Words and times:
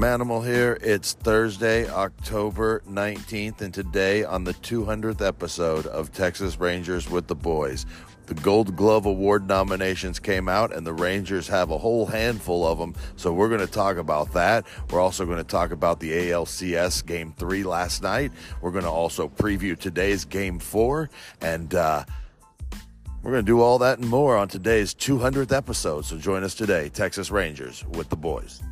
Manimal 0.00 0.42
here. 0.42 0.78
It's 0.80 1.12
Thursday, 1.12 1.86
October 1.86 2.80
19th, 2.88 3.60
and 3.60 3.74
today 3.74 4.24
on 4.24 4.44
the 4.44 4.54
200th 4.54 5.20
episode 5.20 5.86
of 5.88 6.10
Texas 6.10 6.58
Rangers 6.58 7.10
with 7.10 7.26
the 7.26 7.34
Boys. 7.34 7.84
The 8.24 8.32
Gold 8.32 8.74
Glove 8.76 9.04
Award 9.04 9.46
nominations 9.46 10.18
came 10.18 10.48
out, 10.48 10.74
and 10.74 10.86
the 10.86 10.94
Rangers 10.94 11.46
have 11.48 11.70
a 11.70 11.76
whole 11.76 12.06
handful 12.06 12.66
of 12.66 12.78
them. 12.78 12.94
So, 13.16 13.30
we're 13.34 13.48
going 13.48 13.60
to 13.60 13.66
talk 13.66 13.98
about 13.98 14.32
that. 14.32 14.66
We're 14.88 15.00
also 15.02 15.26
going 15.26 15.36
to 15.36 15.44
talk 15.44 15.70
about 15.70 16.00
the 16.00 16.12
ALCS 16.12 17.04
Game 17.04 17.34
3 17.36 17.62
last 17.64 18.02
night. 18.02 18.32
We're 18.62 18.70
going 18.70 18.84
to 18.84 18.90
also 18.90 19.28
preview 19.28 19.78
today's 19.78 20.24
Game 20.24 20.60
4. 20.60 21.10
And, 21.42 21.74
uh, 21.74 22.06
we're 23.22 23.32
going 23.32 23.44
to 23.44 23.52
do 23.52 23.60
all 23.60 23.78
that 23.80 23.98
and 23.98 24.08
more 24.08 24.34
on 24.38 24.48
today's 24.48 24.94
200th 24.94 25.54
episode. 25.54 26.06
So 26.06 26.16
join 26.16 26.42
us 26.42 26.54
today, 26.54 26.88
Texas 26.88 27.30
Rangers 27.30 27.84
with 27.92 28.08
the 28.08 28.16
boys. 28.16 28.62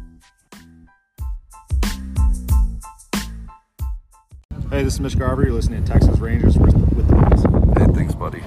Hey, 4.70 4.82
this 4.82 4.94
is 4.94 5.00
Mitch 5.00 5.18
Garver. 5.18 5.44
You're 5.44 5.54
listening 5.54 5.82
to 5.82 5.90
Texas 5.90 6.18
Rangers 6.18 6.58
with 6.58 6.74
the 6.74 7.02
boys. 7.02 7.78
Hey, 7.78 7.90
thanks, 7.94 8.14
buddy. 8.14 8.42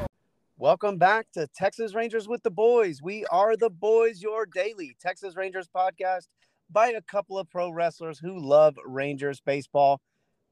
Welcome 0.56 1.00
back 1.00 1.26
to 1.32 1.48
Texas 1.48 1.96
Rangers 1.96 2.28
with 2.28 2.44
the 2.44 2.52
boys. 2.52 3.02
We 3.02 3.26
are 3.32 3.58
the 3.58 3.72
boys, 3.72 4.22
your 4.22 4.46
daily 4.46 4.96
Texas 5.02 5.36
Rangers 5.36 5.68
podcast 5.76 6.28
by 6.70 6.90
a 6.90 7.02
couple 7.02 7.40
of 7.40 7.50
pro 7.50 7.72
wrestlers 7.72 8.20
who 8.20 8.38
love 8.38 8.78
Rangers 8.86 9.42
baseball. 9.42 10.00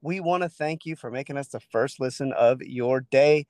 We 0.02 0.20
want 0.20 0.42
to 0.42 0.50
thank 0.50 0.88
you 0.88 0.96
for 0.96 1.12
making 1.12 1.38
us 1.38 1.50
the 1.50 1.60
first 1.60 2.00
listen 2.00 2.34
of 2.34 2.64
your 2.64 3.02
day. 3.02 3.46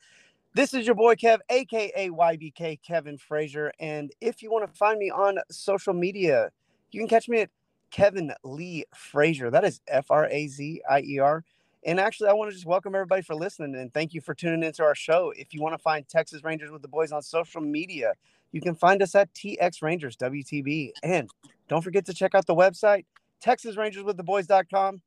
This 0.54 0.74
is 0.74 0.86
your 0.86 0.96
boy 0.96 1.16
Kev, 1.16 1.40
aka 1.50 2.10
YBK 2.10 2.82
Kevin 2.82 3.18
Frazier. 3.18 3.72
And 3.80 4.12
if 4.20 4.44
you 4.44 4.52
want 4.52 4.70
to 4.70 4.78
find 4.78 5.00
me 5.00 5.10
on 5.10 5.40
social 5.50 5.94
media, 5.94 6.50
you 6.92 7.00
can 7.00 7.08
catch 7.08 7.30
me 7.30 7.40
at 7.40 7.50
Kevin 7.92 8.34
Lee 8.44 8.84
Frazier. 8.94 9.50
That 9.50 9.64
is 9.64 9.80
F 9.88 10.08
R 10.10 10.26
A 10.26 10.48
Z 10.50 10.82
I 10.90 11.00
E 11.00 11.20
R. 11.20 11.46
And 11.86 12.00
actually, 12.00 12.30
I 12.30 12.34
want 12.34 12.52
to 12.52 12.56
just 12.56 12.66
welcome 12.66 12.94
everybody 12.94 13.22
for 13.22 13.36
listening 13.36 13.76
and 13.76 13.94
thank 13.94 14.14
you 14.14 14.20
for 14.20 14.34
tuning 14.34 14.64
into 14.64 14.84
our 14.84 14.96
show. 14.96 15.32
If 15.36 15.54
you 15.54 15.62
want 15.62 15.76
to 15.76 15.82
find 15.82 16.06
Texas 16.08 16.44
Rangers 16.44 16.72
with 16.72 16.82
the 16.82 16.90
boys 16.90 17.14
on 17.14 17.22
social 17.22 17.62
media, 17.62 18.14
you 18.52 18.60
can 18.60 18.76
find 18.76 19.02
us 19.02 19.16
at 19.16 19.34
TX 19.34 19.82
Rangers 19.82 20.18
WTB. 20.18 20.92
And 21.04 21.30
don't 21.70 21.82
forget 21.82 22.06
to 22.08 22.14
check 22.14 22.36
out 22.36 22.48
the 22.48 22.56
website, 22.56 23.06
TexasRangersWithTheBoys.com. 23.44 25.02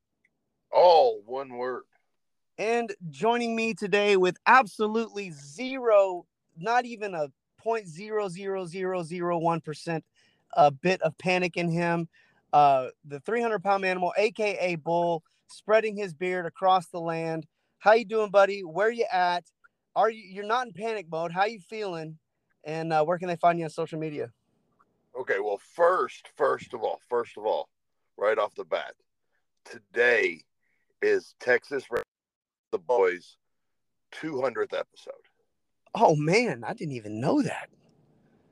All 0.71 1.21
one 1.27 1.57
word. 1.57 1.83
And 2.57 2.95
joining 3.11 3.55
me 3.55 3.75
today 3.75 4.17
with 4.17 4.39
absolutely 4.47 5.33
zero, 5.33 6.25
not 6.57 6.87
even 6.87 7.15
a 7.15 7.29
0.00001% 7.65 10.03
a 10.55 10.71
bit 10.71 11.01
of 11.03 11.17
panic 11.19 11.57
in 11.57 11.71
him, 11.71 12.09
uh, 12.53 12.89
the 13.05 13.21
300 13.21 13.63
pound 13.63 13.85
animal, 13.85 14.13
aka 14.17 14.75
Bull, 14.77 15.23
spreading 15.53 15.97
his 15.97 16.15
beard 16.15 16.47
across 16.47 16.89
the 16.89 17.01
land. 17.01 17.47
How 17.79 17.93
you 17.93 18.05
doing, 18.05 18.31
buddy? 18.31 18.61
Where 18.61 18.91
you 18.91 19.07
at? 19.13 19.45
Are 19.95 20.11
you 20.11 20.23
you're 20.23 20.47
not 20.47 20.67
in 20.67 20.73
panic 20.73 21.07
mode? 21.11 21.33
How 21.33 21.45
you 21.45 21.61
feeling? 21.61 22.19
And 22.65 22.93
uh, 22.93 23.05
where 23.05 23.19
can 23.19 23.29
they 23.29 23.37
find 23.37 23.59
you 23.59 23.65
on 23.65 23.71
social 23.71 23.99
media? 23.99 24.31
Okay, 25.19 25.41
well, 25.41 25.61
first, 25.75 26.29
first 26.37 26.73
of 26.73 26.83
all, 26.83 27.01
first 27.09 27.37
of 27.37 27.45
all, 27.45 27.69
right 28.17 28.39
off 28.39 28.55
the 28.55 28.65
bat, 28.65 28.95
today 29.65 30.43
is 31.03 31.35
Texas 31.41 31.85
the 32.71 32.79
Boys 32.79 33.37
200th 34.15 34.73
episode. 34.73 35.13
Oh 35.95 36.17
man, 36.17 36.65
I 36.67 36.73
didn't 36.73 36.95
even 36.95 37.21
know 37.21 37.43
that. 37.43 37.69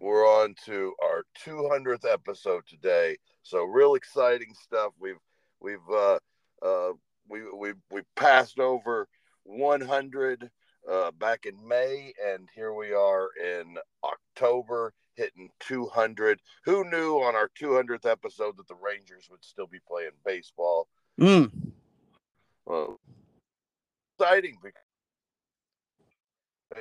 We're 0.00 0.26
on 0.26 0.54
to 0.66 0.94
our 1.02 1.24
200th 1.46 2.10
episode 2.10 2.66
today. 2.66 3.16
So 3.42 3.64
real 3.64 3.94
exciting 3.94 4.54
stuff. 4.62 4.92
We've 4.98 5.18
we've 5.60 5.78
uh 5.94 6.18
uh 6.62 6.92
we 7.28 7.42
we 7.52 7.72
we 7.90 8.02
passed 8.16 8.58
over 8.58 9.08
100 9.44 10.50
uh 10.90 11.10
back 11.12 11.46
in 11.46 11.56
May 11.66 12.12
and 12.26 12.48
here 12.54 12.72
we 12.72 12.92
are 12.92 13.28
in 13.42 13.76
October 14.04 14.92
hitting 15.20 15.50
200. 15.60 16.40
Who 16.64 16.84
knew 16.90 17.16
on 17.16 17.34
our 17.34 17.50
200th 17.60 18.06
episode 18.06 18.56
that 18.56 18.68
the 18.68 18.74
Rangers 18.74 19.28
would 19.30 19.44
still 19.44 19.66
be 19.66 19.78
playing 19.86 20.12
baseball? 20.24 20.88
Mm. 21.20 21.50
Well, 22.64 22.98
exciting 24.18 24.56
because 24.62 24.80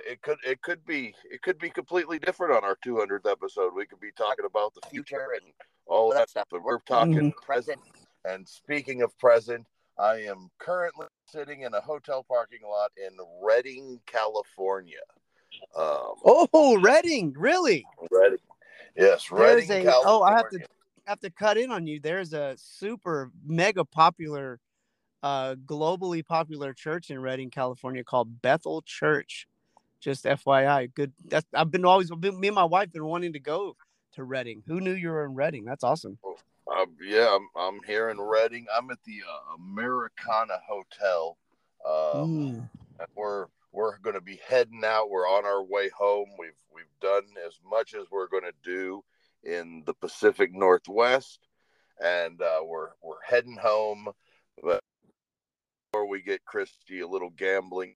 it 0.07 0.22
could 0.22 0.38
it 0.45 0.62
could 0.62 0.85
be 0.85 1.13
it 1.29 1.41
could 1.41 1.57
be 1.57 1.69
completely 1.69 2.19
different 2.19 2.56
on 2.56 2.63
our 2.63 2.78
200th 2.85 3.29
episode. 3.29 3.73
We 3.75 3.85
could 3.85 4.00
be 4.00 4.12
talking 4.16 4.45
about 4.45 4.73
the 4.73 4.88
future 4.89 5.29
and 5.34 5.51
all 5.88 6.13
that 6.13 6.29
stuff, 6.29 6.47
but 6.51 6.63
we're 6.63 6.79
talking 6.79 7.31
mm-hmm. 7.31 7.45
present. 7.45 7.79
And 8.25 8.47
speaking 8.47 9.02
of 9.02 9.18
present, 9.18 9.66
I 9.97 10.18
am 10.24 10.50
currently 10.59 11.07
sitting 11.25 11.62
in 11.62 11.74
a 11.74 11.81
hotel 11.81 12.25
parking 12.28 12.62
lot 12.63 12.91
in 12.97 13.16
Redding, 13.41 14.00
California. 14.06 14.97
Um, 15.75 16.13
oh, 16.25 16.80
Redding, 16.80 17.34
really? 17.38 17.85
Redding, 18.12 18.40
yes, 18.96 19.31
Redding. 19.31 19.72
A, 19.72 19.84
California. 19.84 20.02
Oh, 20.06 20.22
I 20.22 20.38
have 20.38 20.50
to 20.50 20.59
have 21.06 21.19
to 21.22 21.30
cut 21.30 21.57
in 21.57 21.72
on 21.72 21.88
you. 21.88 22.00
There's 22.00 22.34
a 22.34 22.56
super 22.57 23.31
mega 23.46 23.84
popular 23.84 24.59
uh, 25.24 25.56
globally 25.66 26.25
popular 26.25 26.74
church 26.74 27.09
in 27.09 27.19
Redding, 27.19 27.50
California 27.50 28.03
called 28.03 28.41
Bethel 28.41 28.81
Church. 28.84 29.47
Just 30.00 30.24
FYI, 30.24 30.94
good. 30.94 31.12
That's 31.25 31.46
I've 31.53 31.72
been 31.72 31.84
always 31.84 32.09
been, 32.09 32.40
me 32.40 32.47
and 32.47 32.56
my 32.56 32.63
wife 32.63 32.91
been 32.94 33.06
wanting 33.06 33.34
to 33.34 33.40
go 33.40 33.75
to 34.13 34.24
Redding. 34.24 34.63
Who 34.68 34.80
knew 34.80 34.94
you 34.94 35.09
were 35.09 35.25
in 35.25 35.34
Redding? 35.34 35.66
That's 35.66 35.84
awesome. 35.84 36.18
Uh, 36.69 36.85
yeah, 37.02 37.35
I'm, 37.35 37.47
I'm 37.56 37.80
here 37.85 38.09
in 38.09 38.19
Redding. 38.19 38.66
I'm 38.75 38.90
at 38.91 39.03
the 39.06 39.22
uh, 39.28 39.56
Americana 39.56 40.59
Hotel. 40.68 41.38
Um, 41.85 42.30
mm. 42.30 42.69
We're 43.16 43.47
we're 43.72 43.97
going 44.00 44.16
to 44.16 44.22
be 44.22 44.40
heading 44.47 44.81
out. 44.85 45.09
We're 45.09 45.28
on 45.28 45.46
our 45.46 45.63
way 45.63 45.90
home. 45.90 46.28
We've 46.38 46.52
we've 46.74 46.85
done 47.02 47.24
as 47.46 47.53
much 47.69 47.94
as 47.94 48.06
we're 48.12 48.28
going 48.28 48.44
to 48.44 48.53
do 48.63 49.03
in 49.44 49.84
the 49.85 49.94
Pacific 49.94 50.53
Northwest, 50.53 51.40
and 52.03 52.41
uh, 52.41 52.59
we're 52.66 52.90
we're 53.01 53.24
heading 53.25 53.57
home. 53.57 54.09
But 54.62 54.81
or 55.94 56.07
we 56.07 56.22
get 56.22 56.46
Christy 56.46 57.00
a 57.00 57.07
little 57.07 57.31
gambling, 57.31 57.96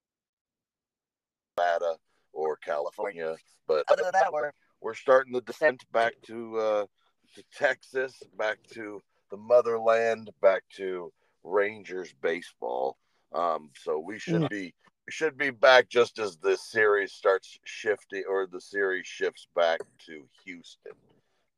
Nevada 1.58 1.98
or 2.32 2.56
California. 2.58 3.36
But 3.68 3.86
other 3.92 4.04
than 4.04 4.14
that, 4.14 4.34
we're 4.34 4.52
we're 4.82 4.96
starting 4.96 5.34
the 5.34 5.42
descent 5.42 5.84
back 5.92 6.14
to 6.28 6.58
uh, 6.58 6.86
to 7.34 7.44
Texas, 7.56 8.22
back 8.38 8.60
to 8.74 9.02
the 9.32 9.38
motherland, 9.38 10.30
back 10.42 10.64
to 10.76 11.12
Rangers 11.44 12.14
baseball. 12.22 12.98
Um, 13.34 13.72
so 13.76 14.00
we 14.00 14.20
should 14.20 14.48
be 14.50 14.74
we 15.08 15.12
should 15.12 15.38
be 15.38 15.50
back 15.50 15.90
just 15.90 16.20
as 16.20 16.38
the 16.38 16.56
series 16.56 17.14
starts 17.14 17.60
shifting 17.66 18.24
or 18.30 18.48
the 18.48 18.62
series 18.62 19.08
shifts 19.08 19.48
back 19.56 19.80
to 20.06 20.24
Houston. 20.46 20.94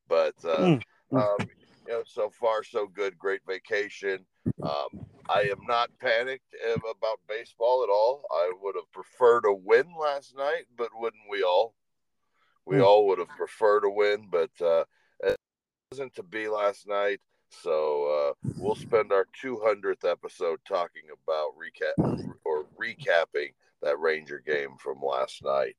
But 0.08 0.35
uh, 0.44 0.58
mm. 0.58 0.81
um, 1.12 1.50
you 1.88 1.94
know, 1.94 2.03
so 2.06 2.30
far 2.30 2.64
so 2.64 2.88
good. 2.88 3.18
Great 3.18 3.41
vacation. 3.47 4.25
Um, 4.64 5.06
I 5.30 5.41
am 5.41 5.59
not 5.68 5.90
panicked 6.00 6.56
about 6.75 7.19
baseball 7.28 7.84
at 7.84 7.91
all. 7.91 8.24
I 8.31 8.52
would 8.62 8.75
have 8.75 8.91
preferred 8.91 9.46
a 9.46 9.53
win 9.53 9.88
last 10.00 10.35
night, 10.38 10.66
but 10.78 10.90
wouldn't 10.96 11.24
we 11.30 11.44
all? 11.44 11.74
We 12.66 12.78
mm. 12.78 12.85
all 12.85 13.08
would 13.08 13.19
have 13.19 13.30
preferred 13.30 13.84
a 13.84 13.90
win, 13.90 14.28
but 14.31 14.50
uh, 14.62 14.85
wasn't 15.91 16.16
to 16.16 16.23
be 16.23 16.47
last 16.47 16.88
night. 16.88 17.19
So 17.50 18.34
uh, 18.44 18.50
we'll 18.57 18.75
spend 18.75 19.12
our 19.12 19.28
200th 19.41 20.09
episode 20.09 20.59
talking 20.68 21.03
about 21.23 21.51
recap 21.56 22.34
or 22.44 22.66
recapping 22.79 23.53
that 23.81 24.00
Ranger 24.00 24.41
game 24.46 24.75
from 24.79 25.01
last 25.01 25.44
night. 25.44 25.78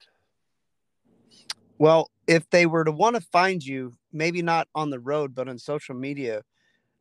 Well, 1.78 2.10
if 2.26 2.48
they 2.50 2.66
were 2.66 2.84
to 2.84 2.92
want 2.92 3.16
to 3.16 3.20
find 3.20 3.64
you, 3.64 3.94
maybe 4.12 4.42
not 4.42 4.68
on 4.74 4.90
the 4.90 5.00
road, 5.00 5.34
but 5.34 5.48
on 5.48 5.58
social 5.58 5.94
media, 5.94 6.42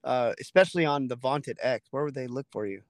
uh, 0.03 0.33
especially 0.41 0.85
on 0.85 1.07
the 1.07 1.15
Vaunted 1.15 1.57
X, 1.61 1.87
where 1.91 2.03
would 2.03 2.15
they 2.15 2.27
look 2.27 2.47
for 2.51 2.65
you? 2.65 2.81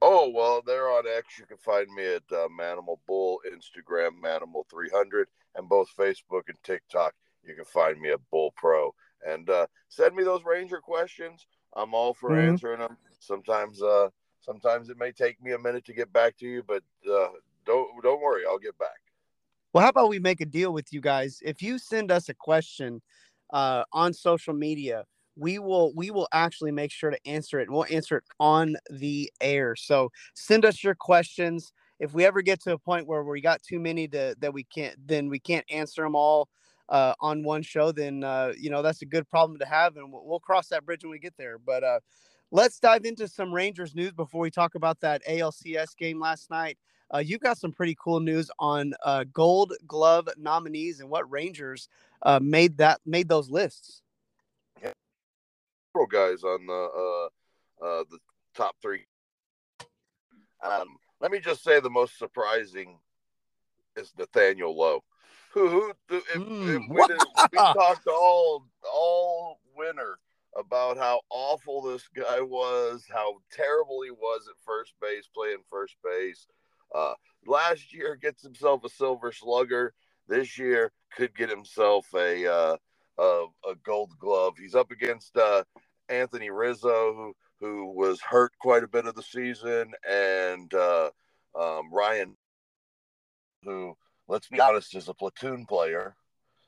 Oh 0.00 0.30
well, 0.34 0.62
they're 0.64 0.88
on 0.88 1.04
X. 1.06 1.38
You 1.38 1.44
can 1.44 1.58
find 1.58 1.86
me 1.92 2.14
at 2.14 2.22
uh, 2.32 2.48
Manimal 2.58 2.96
Bull, 3.06 3.42
Instagram 3.46 4.12
Manimal 4.24 4.64
300, 4.70 5.28
and 5.56 5.68
both 5.68 5.88
Facebook 5.94 6.48
and 6.48 6.56
TikTok. 6.62 7.12
You 7.44 7.54
can 7.54 7.66
find 7.66 8.00
me 8.00 8.10
at 8.10 8.20
Bull 8.30 8.54
Pro, 8.56 8.94
and 9.26 9.48
uh, 9.50 9.66
send 9.88 10.14
me 10.14 10.24
those 10.24 10.44
Ranger 10.44 10.80
questions. 10.80 11.46
I'm 11.76 11.94
all 11.94 12.14
for 12.14 12.30
mm-hmm. 12.30 12.50
answering 12.50 12.80
them. 12.80 12.96
Sometimes, 13.20 13.82
uh, 13.82 14.08
sometimes 14.40 14.90
it 14.90 14.98
may 14.98 15.12
take 15.12 15.42
me 15.42 15.52
a 15.52 15.58
minute 15.58 15.84
to 15.86 15.92
get 15.92 16.12
back 16.12 16.36
to 16.38 16.46
you, 16.46 16.62
but 16.66 16.82
uh, 17.10 17.28
don't 17.66 17.88
don't 18.02 18.20
worry, 18.20 18.42
I'll 18.48 18.58
get 18.58 18.78
back. 18.78 19.00
Well, 19.72 19.84
how 19.84 19.90
about 19.90 20.08
we 20.08 20.18
make 20.18 20.40
a 20.40 20.46
deal 20.46 20.72
with 20.72 20.92
you 20.92 21.00
guys? 21.00 21.38
If 21.44 21.62
you 21.62 21.78
send 21.78 22.10
us 22.10 22.28
a 22.28 22.34
question 22.34 23.00
uh, 23.52 23.84
on 23.92 24.12
social 24.12 24.54
media, 24.54 25.04
we 25.36 25.58
will 25.58 25.92
we 25.94 26.10
will 26.10 26.28
actually 26.32 26.72
make 26.72 26.90
sure 26.90 27.10
to 27.10 27.26
answer 27.26 27.60
it. 27.60 27.70
We'll 27.70 27.86
answer 27.90 28.18
it 28.18 28.24
on 28.40 28.76
the 28.90 29.30
air. 29.40 29.76
So 29.76 30.10
send 30.34 30.64
us 30.64 30.82
your 30.82 30.94
questions. 30.94 31.72
If 32.00 32.14
we 32.14 32.24
ever 32.24 32.42
get 32.42 32.60
to 32.62 32.72
a 32.72 32.78
point 32.78 33.06
where 33.06 33.22
we 33.22 33.40
got 33.40 33.62
too 33.62 33.78
many 33.78 34.08
to, 34.08 34.34
that 34.40 34.54
we 34.54 34.64
can't, 34.64 34.96
then 35.06 35.28
we 35.28 35.38
can't 35.38 35.66
answer 35.70 36.02
them 36.02 36.16
all 36.16 36.48
uh, 36.90 37.14
on 37.20 37.42
one 37.42 37.62
show. 37.62 37.92
Then 37.92 38.24
uh, 38.24 38.52
you 38.58 38.70
know 38.70 38.82
that's 38.82 39.02
a 39.02 39.06
good 39.06 39.28
problem 39.28 39.58
to 39.60 39.66
have, 39.66 39.96
and 39.96 40.12
we'll, 40.12 40.24
we'll, 40.24 40.40
cross 40.40 40.68
that 40.68 40.84
bridge 40.84 41.04
when 41.04 41.12
we 41.12 41.18
get 41.18 41.36
there. 41.38 41.58
But 41.58 41.84
uh, 41.84 42.00
let's 42.50 42.78
dive 42.78 43.04
into 43.04 43.28
some 43.28 43.52
Rangers 43.52 43.94
news 43.94 44.12
before 44.12 44.40
we 44.40 44.50
talk 44.50 44.74
about 44.74 45.00
that 45.00 45.22
ALCS 45.26 45.96
game 45.96 46.20
last 46.20 46.50
night. 46.50 46.78
Uh, 47.12 47.18
you've 47.18 47.40
got 47.40 47.58
some 47.58 47.72
pretty 47.72 47.96
cool 47.98 48.20
news 48.20 48.50
on 48.58 48.94
uh, 49.04 49.24
Gold 49.32 49.72
Glove 49.86 50.28
nominees 50.36 51.00
and 51.00 51.08
what 51.08 51.30
Rangers 51.30 51.88
uh, 52.22 52.38
made 52.40 52.78
that 52.78 53.00
made 53.06 53.28
those 53.28 53.50
lists. 53.50 54.02
Yeah, 54.82 54.92
several 55.92 56.06
guys 56.06 56.44
on 56.44 56.66
the 56.66 57.28
the 58.10 58.18
top 58.54 58.76
three. 58.82 59.06
Um, 60.62 60.96
let 61.20 61.30
me 61.30 61.38
just 61.38 61.62
say 61.62 61.80
the 61.80 61.90
most 61.90 62.18
surprising 62.18 62.98
is 63.96 64.12
Nathaniel 64.18 64.76
Lowe, 64.76 65.02
who, 65.52 65.68
who 65.68 65.92
if, 66.10 66.24
mm, 66.34 66.88
we, 66.88 67.06
did, 67.06 67.18
we 67.52 67.58
talked 67.58 68.06
all 68.06 68.66
all 68.92 69.60
winter 69.76 70.18
about 70.56 70.96
how 70.96 71.20
awful 71.30 71.82
this 71.82 72.08
guy 72.08 72.40
was, 72.40 73.04
how 73.12 73.36
terrible 73.52 74.02
he 74.02 74.10
was 74.10 74.42
at 74.48 74.56
first 74.64 74.94
base, 75.00 75.28
playing 75.32 75.62
first 75.70 75.96
base. 76.02 76.46
Uh, 76.94 77.14
last 77.46 77.92
year 77.92 78.16
gets 78.16 78.42
himself 78.42 78.84
a 78.84 78.88
silver 78.88 79.32
slugger. 79.32 79.94
This 80.28 80.58
year 80.58 80.92
could 81.16 81.36
get 81.36 81.48
himself 81.50 82.06
a 82.14 82.46
uh, 82.46 82.76
a, 83.18 83.46
a, 83.68 83.74
gold 83.84 84.12
glove. 84.18 84.54
He's 84.58 84.74
up 84.74 84.90
against 84.90 85.36
uh, 85.36 85.64
Anthony 86.08 86.50
Rizzo, 86.50 87.14
who 87.14 87.34
who 87.60 87.92
was 87.92 88.20
hurt 88.20 88.52
quite 88.58 88.82
a 88.82 88.88
bit 88.88 89.06
of 89.06 89.14
the 89.14 89.22
season, 89.22 89.92
and 90.08 90.72
uh, 90.72 91.10
um, 91.58 91.92
Ryan, 91.92 92.36
who 93.64 93.96
let's 94.30 94.48
be 94.48 94.60
honest, 94.60 94.94
is 94.94 95.08
a 95.08 95.14
platoon 95.14 95.66
player. 95.66 96.14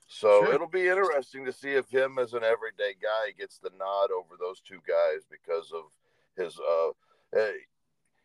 So 0.08 0.44
sure. 0.44 0.54
it'll 0.54 0.68
be 0.68 0.88
interesting 0.88 1.44
to 1.46 1.52
see 1.52 1.70
if 1.70 1.88
him 1.88 2.18
as 2.18 2.34
an 2.34 2.42
everyday 2.44 2.94
guy 3.00 3.32
gets 3.38 3.58
the 3.58 3.70
nod 3.78 4.10
over 4.10 4.34
those 4.38 4.60
two 4.60 4.80
guys 4.86 5.22
because 5.30 5.72
of 5.72 5.84
his 6.36 6.58
uh, 6.58 6.90
hey, 7.32 7.54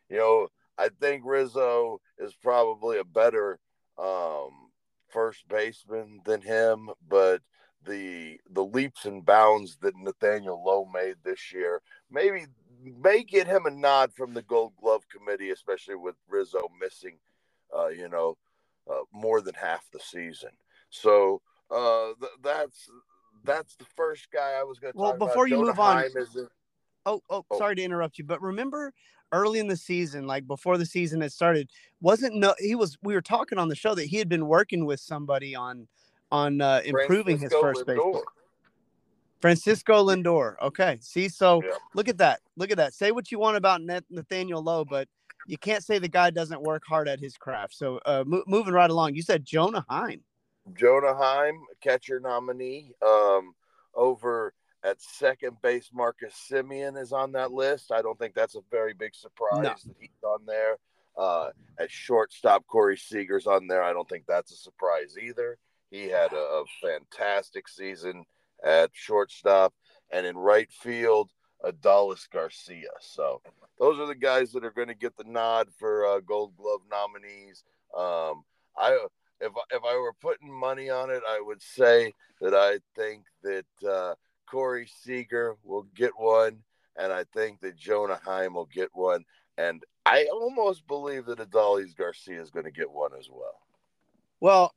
you 0.09 0.17
know, 0.17 0.47
I 0.77 0.89
think 0.99 1.23
Rizzo 1.25 2.01
is 2.17 2.33
probably 2.33 2.97
a 2.97 3.05
better 3.05 3.59
um, 3.97 4.71
first 5.09 5.47
baseman 5.47 6.19
than 6.25 6.41
him, 6.41 6.89
but 7.07 7.41
the 7.85 8.39
the 8.49 8.65
leaps 8.65 9.05
and 9.05 9.25
bounds 9.25 9.77
that 9.81 9.95
Nathaniel 9.95 10.61
Lowe 10.65 10.89
made 10.91 11.15
this 11.23 11.53
year 11.53 11.81
maybe 12.11 12.47
may 12.83 13.23
get 13.23 13.47
him 13.47 13.65
a 13.65 13.71
nod 13.71 14.11
from 14.13 14.33
the 14.33 14.41
Gold 14.41 14.73
Glove 14.81 15.03
committee, 15.09 15.51
especially 15.51 15.95
with 15.95 16.15
Rizzo 16.27 16.69
missing, 16.81 17.17
uh, 17.75 17.87
you 17.87 18.09
know, 18.09 18.37
uh, 18.89 19.01
more 19.11 19.41
than 19.41 19.55
half 19.55 19.89
the 19.91 19.99
season. 19.99 20.51
So 20.89 21.41
uh, 21.71 22.11
th- 22.19 22.31
that's 22.43 22.89
that's 23.43 23.75
the 23.75 23.85
first 23.95 24.29
guy 24.31 24.53
I 24.59 24.63
was 24.63 24.79
going 24.79 24.93
to. 24.93 24.97
Talk 24.97 25.15
about. 25.15 25.19
Well, 25.19 25.27
before 25.29 25.47
you 25.47 25.55
Jonah 25.55 25.67
move 25.67 25.79
on. 25.79 26.03
Oh, 27.05 27.21
oh, 27.29 27.45
oh, 27.49 27.57
sorry 27.57 27.75
to 27.75 27.83
interrupt 27.83 28.17
you, 28.17 28.25
but 28.25 28.41
remember 28.41 28.93
early 29.31 29.59
in 29.59 29.67
the 29.67 29.77
season, 29.77 30.27
like 30.27 30.45
before 30.45 30.77
the 30.77 30.85
season 30.85 31.21
had 31.21 31.31
started, 31.31 31.69
wasn't 32.01 32.35
no 32.35 32.53
he 32.59 32.75
was 32.75 32.97
we 33.01 33.13
were 33.13 33.21
talking 33.21 33.57
on 33.57 33.69
the 33.69 33.75
show 33.75 33.95
that 33.95 34.05
he 34.05 34.17
had 34.17 34.27
been 34.27 34.47
working 34.47 34.85
with 34.85 34.99
somebody 34.99 35.55
on 35.55 35.87
on 36.31 36.59
uh, 36.59 36.81
improving 36.83 37.37
Francisco 37.37 37.67
his 37.67 37.77
first 37.77 37.87
base. 37.87 37.99
Francisco 39.39 40.05
Lindor. 40.05 40.55
Okay. 40.61 40.97
See, 41.01 41.29
so 41.29 41.61
yeah. 41.63 41.71
look 41.93 42.09
at 42.09 42.17
that. 42.17 42.41
Look 42.55 42.71
at 42.71 42.77
that. 42.77 42.93
Say 42.93 43.11
what 43.11 43.31
you 43.31 43.39
want 43.39 43.55
about 43.55 43.81
Nathaniel 44.09 44.61
Lowe, 44.63 44.83
but 44.83 45.07
you 45.47 45.57
can't 45.57 45.83
say 45.83 45.97
the 45.97 46.07
guy 46.07 46.29
doesn't 46.29 46.61
work 46.61 46.83
hard 46.87 47.07
at 47.07 47.19
his 47.19 47.37
craft. 47.37 47.73
So 47.73 47.99
uh, 48.05 48.23
mo- 48.27 48.43
moving 48.45 48.73
right 48.73 48.89
along, 48.89 49.15
you 49.15 49.21
said 49.21 49.45
Jonah 49.45 49.85
Heim. 49.89 50.21
Jonah 50.75 51.15
Heim, 51.15 51.59
catcher 51.81 52.19
nominee. 52.19 52.93
Um, 53.05 53.53
over 53.95 54.53
at 54.83 55.01
second 55.01 55.57
base, 55.61 55.89
Marcus 55.93 56.33
Semien 56.49 57.01
is 57.01 57.11
on 57.11 57.31
that 57.31 57.51
list. 57.51 57.91
I 57.91 58.01
don't 58.01 58.19
think 58.19 58.35
that's 58.35 58.55
a 58.55 58.61
very 58.69 58.93
big 58.93 59.15
surprise 59.15 59.63
no. 59.63 59.69
that 59.69 59.95
he's 59.99 60.09
on 60.23 60.45
there. 60.45 60.77
Uh, 61.17 61.49
at 61.79 61.89
shortstop, 61.89 62.67
Corey 62.67 62.97
Seager's 62.97 63.47
on 63.47 63.67
there. 63.67 63.81
I 63.81 63.91
don't 63.91 64.07
think 64.07 64.25
that's 64.27 64.51
a 64.51 64.57
surprise 64.57 65.15
either. 65.19 65.57
He 65.89 66.03
had 66.09 66.31
a, 66.33 66.35
a 66.35 66.63
fantastic 66.81 67.67
season 67.67 68.25
at 68.63 68.91
shortstop, 68.93 69.73
and 70.11 70.25
in 70.25 70.37
right 70.37 70.71
field, 70.71 71.31
Adolis 71.63 72.29
Garcia. 72.29 72.89
So 72.99 73.41
those 73.79 73.99
are 73.99 74.07
the 74.07 74.15
guys 74.15 74.51
that 74.51 74.65
are 74.65 74.71
going 74.71 74.87
to 74.87 74.93
get 74.93 75.17
the 75.17 75.23
nod 75.23 75.69
for 75.77 76.05
uh, 76.05 76.19
Gold 76.19 76.55
Glove 76.57 76.81
nominees. 76.89 77.63
Um, 77.95 78.43
I 78.77 79.05
if 79.39 79.51
if 79.71 79.81
I 79.83 79.95
were 79.95 80.13
putting 80.21 80.51
money 80.51 80.89
on 80.89 81.09
it, 81.09 81.23
I 81.27 81.41
would 81.41 81.61
say 81.61 82.13
that 82.41 82.53
I 82.53 82.79
think 82.95 83.23
that 83.43 83.87
uh, 83.87 84.15
Corey 84.49 84.87
Seager 85.03 85.55
will 85.63 85.83
get 85.95 86.11
one, 86.17 86.59
and 86.95 87.11
I 87.11 87.23
think 87.33 87.61
that 87.61 87.75
Jonah 87.75 88.19
Heim 88.23 88.53
will 88.53 88.65
get 88.65 88.89
one, 88.93 89.25
and 89.57 89.83
I 90.05 90.27
almost 90.31 90.87
believe 90.87 91.25
that 91.25 91.39
Adolis 91.39 91.95
Garcia 91.95 92.41
is 92.41 92.49
going 92.49 92.65
to 92.65 92.71
get 92.71 92.89
one 92.89 93.11
as 93.17 93.29
well. 93.29 93.59
Well, 94.39 94.73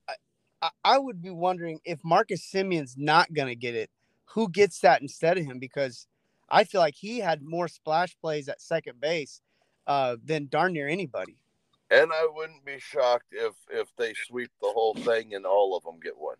I, 0.62 0.70
I 0.84 0.98
would 0.98 1.22
be 1.22 1.30
wondering 1.30 1.80
if 1.84 2.00
Marcus 2.04 2.42
Semien's 2.50 2.96
not 2.96 3.32
going 3.32 3.48
to 3.48 3.54
get 3.54 3.74
it, 3.74 3.90
who 4.26 4.48
gets 4.48 4.80
that 4.80 5.02
instead 5.02 5.38
of 5.38 5.44
him? 5.44 5.58
Because 5.58 6.06
I 6.50 6.64
feel 6.64 6.80
like 6.80 6.94
he 6.94 7.18
had 7.18 7.42
more 7.42 7.68
splash 7.68 8.16
plays 8.20 8.48
at 8.48 8.60
second 8.60 9.00
base 9.00 9.40
uh, 9.86 10.16
than 10.24 10.48
darn 10.48 10.72
near 10.72 10.88
anybody. 10.88 11.36
And 11.90 12.12
I 12.12 12.28
wouldn't 12.32 12.64
be 12.64 12.78
shocked 12.78 13.32
if 13.32 13.54
if 13.68 13.88
they 13.96 14.14
sweep 14.26 14.50
the 14.60 14.70
whole 14.70 14.94
thing 14.94 15.34
and 15.34 15.44
all 15.44 15.76
of 15.76 15.82
them 15.82 15.98
get 16.00 16.16
one. 16.16 16.36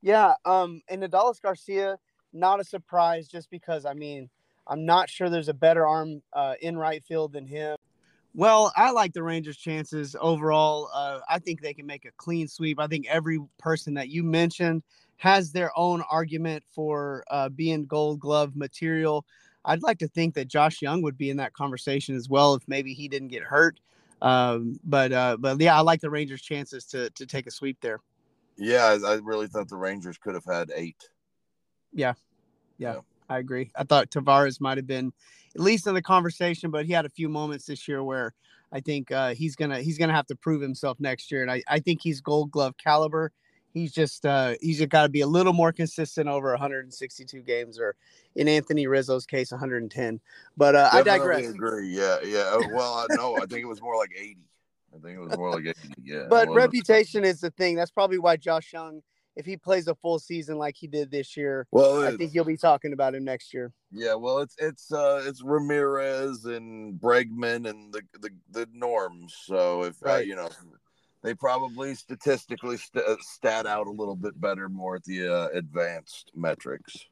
Yeah, 0.00 0.34
um, 0.44 0.82
and 0.88 1.02
Adolis 1.02 1.42
Garcia, 1.42 1.98
not 2.32 2.60
a 2.60 2.64
surprise, 2.64 3.26
just 3.26 3.50
because 3.50 3.84
I 3.84 3.94
mean 3.94 4.30
I'm 4.68 4.84
not 4.84 5.10
sure 5.10 5.30
there's 5.30 5.48
a 5.48 5.54
better 5.54 5.86
arm 5.86 6.22
uh, 6.32 6.54
in 6.60 6.76
right 6.76 7.02
field 7.02 7.32
than 7.32 7.46
him. 7.46 7.76
Well, 8.34 8.72
I 8.76 8.92
like 8.92 9.14
the 9.14 9.22
Rangers' 9.22 9.56
chances 9.56 10.14
overall. 10.20 10.90
Uh, 10.94 11.20
I 11.28 11.38
think 11.40 11.60
they 11.60 11.74
can 11.74 11.86
make 11.86 12.04
a 12.04 12.12
clean 12.18 12.46
sweep. 12.46 12.78
I 12.78 12.86
think 12.86 13.06
every 13.08 13.40
person 13.58 13.94
that 13.94 14.10
you 14.10 14.22
mentioned 14.22 14.82
has 15.18 15.52
their 15.52 15.76
own 15.76 16.02
argument 16.10 16.64
for 16.72 17.24
uh, 17.30 17.48
being 17.50 17.84
Gold 17.84 18.20
Glove 18.20 18.56
material. 18.56 19.26
I'd 19.64 19.82
like 19.82 19.98
to 19.98 20.08
think 20.08 20.34
that 20.34 20.48
Josh 20.48 20.80
Jung 20.80 21.02
would 21.02 21.18
be 21.18 21.28
in 21.28 21.36
that 21.36 21.52
conversation 21.52 22.16
as 22.16 22.28
well 22.28 22.54
if 22.54 22.62
maybe 22.66 22.94
he 22.94 23.08
didn't 23.08 23.28
get 23.28 23.42
hurt. 23.42 23.80
Um, 24.22 24.80
but 24.84 25.12
uh, 25.12 25.36
but 25.38 25.60
yeah, 25.60 25.76
I 25.76 25.80
like 25.80 26.00
the 26.00 26.10
Rangers' 26.10 26.42
chances 26.42 26.84
to 26.86 27.10
to 27.10 27.26
take 27.26 27.46
a 27.46 27.50
sweep 27.50 27.78
there. 27.80 28.00
Yeah, 28.56 28.98
I 29.04 29.14
really 29.22 29.46
thought 29.46 29.68
the 29.68 29.76
Rangers 29.76 30.18
could 30.18 30.34
have 30.34 30.44
had 30.44 30.72
eight. 30.74 31.08
Yeah, 31.92 32.14
yeah, 32.78 32.94
yeah. 32.94 33.00
I 33.28 33.38
agree. 33.38 33.70
I 33.76 33.84
thought 33.84 34.10
Taveras 34.10 34.60
might 34.60 34.78
have 34.78 34.86
been 34.86 35.12
at 35.54 35.60
least 35.60 35.86
in 35.86 35.94
the 35.94 36.02
conversation, 36.02 36.70
but 36.70 36.86
he 36.86 36.92
had 36.92 37.04
a 37.04 37.10
few 37.10 37.28
moments 37.28 37.66
this 37.66 37.86
year 37.86 38.02
where 38.02 38.34
I 38.72 38.80
think 38.80 39.12
uh, 39.12 39.34
he's 39.34 39.56
gonna 39.56 39.80
he's 39.80 39.98
gonna 39.98 40.14
have 40.14 40.26
to 40.28 40.36
prove 40.36 40.62
himself 40.62 40.98
next 41.00 41.30
year, 41.30 41.42
and 41.42 41.50
I, 41.50 41.62
I 41.68 41.78
think 41.80 42.00
he's 42.02 42.20
Gold 42.20 42.50
Glove 42.50 42.76
caliber 42.76 43.32
he's 43.72 43.92
just 43.92 44.26
uh, 44.26 44.54
he's 44.60 44.84
got 44.86 45.02
to 45.02 45.08
be 45.08 45.20
a 45.20 45.26
little 45.26 45.52
more 45.52 45.72
consistent 45.72 46.28
over 46.28 46.50
162 46.50 47.40
games, 47.42 47.78
or 47.78 47.94
in 48.34 48.48
Anthony 48.48 48.86
Rizzo's 48.86 49.26
case, 49.26 49.50
110. 49.50 50.20
But 50.56 50.74
uh, 50.74 50.90
I 50.92 51.02
digress. 51.02 51.48
Agree. 51.48 51.88
Yeah, 51.88 52.18
yeah. 52.24 52.50
Oh, 52.52 52.62
well, 52.72 53.06
I 53.10 53.14
know. 53.14 53.36
I 53.36 53.46
think 53.46 53.62
it 53.62 53.68
was 53.68 53.80
more 53.80 53.96
like 53.96 54.10
80. 54.16 54.38
I 54.94 54.98
think 55.00 55.18
it 55.18 55.20
was 55.20 55.36
more 55.36 55.52
like 55.52 55.66
80. 55.66 55.78
Yeah. 56.02 56.26
but 56.28 56.48
reputation 56.50 57.24
is 57.24 57.40
the 57.40 57.50
thing. 57.50 57.76
That's 57.76 57.90
probably 57.90 58.18
why 58.18 58.36
Josh 58.36 58.72
Jung. 58.72 59.02
if 59.36 59.44
he 59.44 59.56
plays 59.56 59.86
a 59.86 59.94
full 59.94 60.18
season 60.18 60.58
like 60.58 60.76
he 60.76 60.86
did 60.86 61.10
this 61.10 61.36
year, 61.36 61.66
well, 61.70 62.04
I 62.04 62.16
think 62.16 62.34
you'll 62.34 62.44
be 62.44 62.56
talking 62.56 62.92
about 62.92 63.14
him 63.14 63.24
next 63.24 63.52
year. 63.52 63.72
Yeah. 63.92 64.14
Well, 64.14 64.38
it's 64.38 64.56
it's 64.58 64.92
uh 64.92 65.22
it's 65.26 65.42
Ramirez 65.42 66.44
and 66.44 66.98
Bregman 66.98 67.68
and 67.68 67.92
the 67.92 68.02
the, 68.20 68.30
the 68.50 68.66
norms. 68.72 69.34
So 69.44 69.84
if 69.84 70.02
uh, 70.02 70.06
right. 70.06 70.14
uh, 70.16 70.20
you 70.20 70.36
know 70.36 70.48
they 71.22 71.34
probably 71.34 71.94
statistically 71.94 72.76
st- 72.76 73.04
uh, 73.04 73.16
stat 73.20 73.66
out 73.66 73.86
a 73.86 73.90
little 73.90 74.16
bit 74.16 74.40
better 74.40 74.68
more 74.68 74.96
at 74.96 75.04
the 75.04 75.28
uh, 75.28 75.48
advanced 75.52 76.32
metrics. 76.34 77.06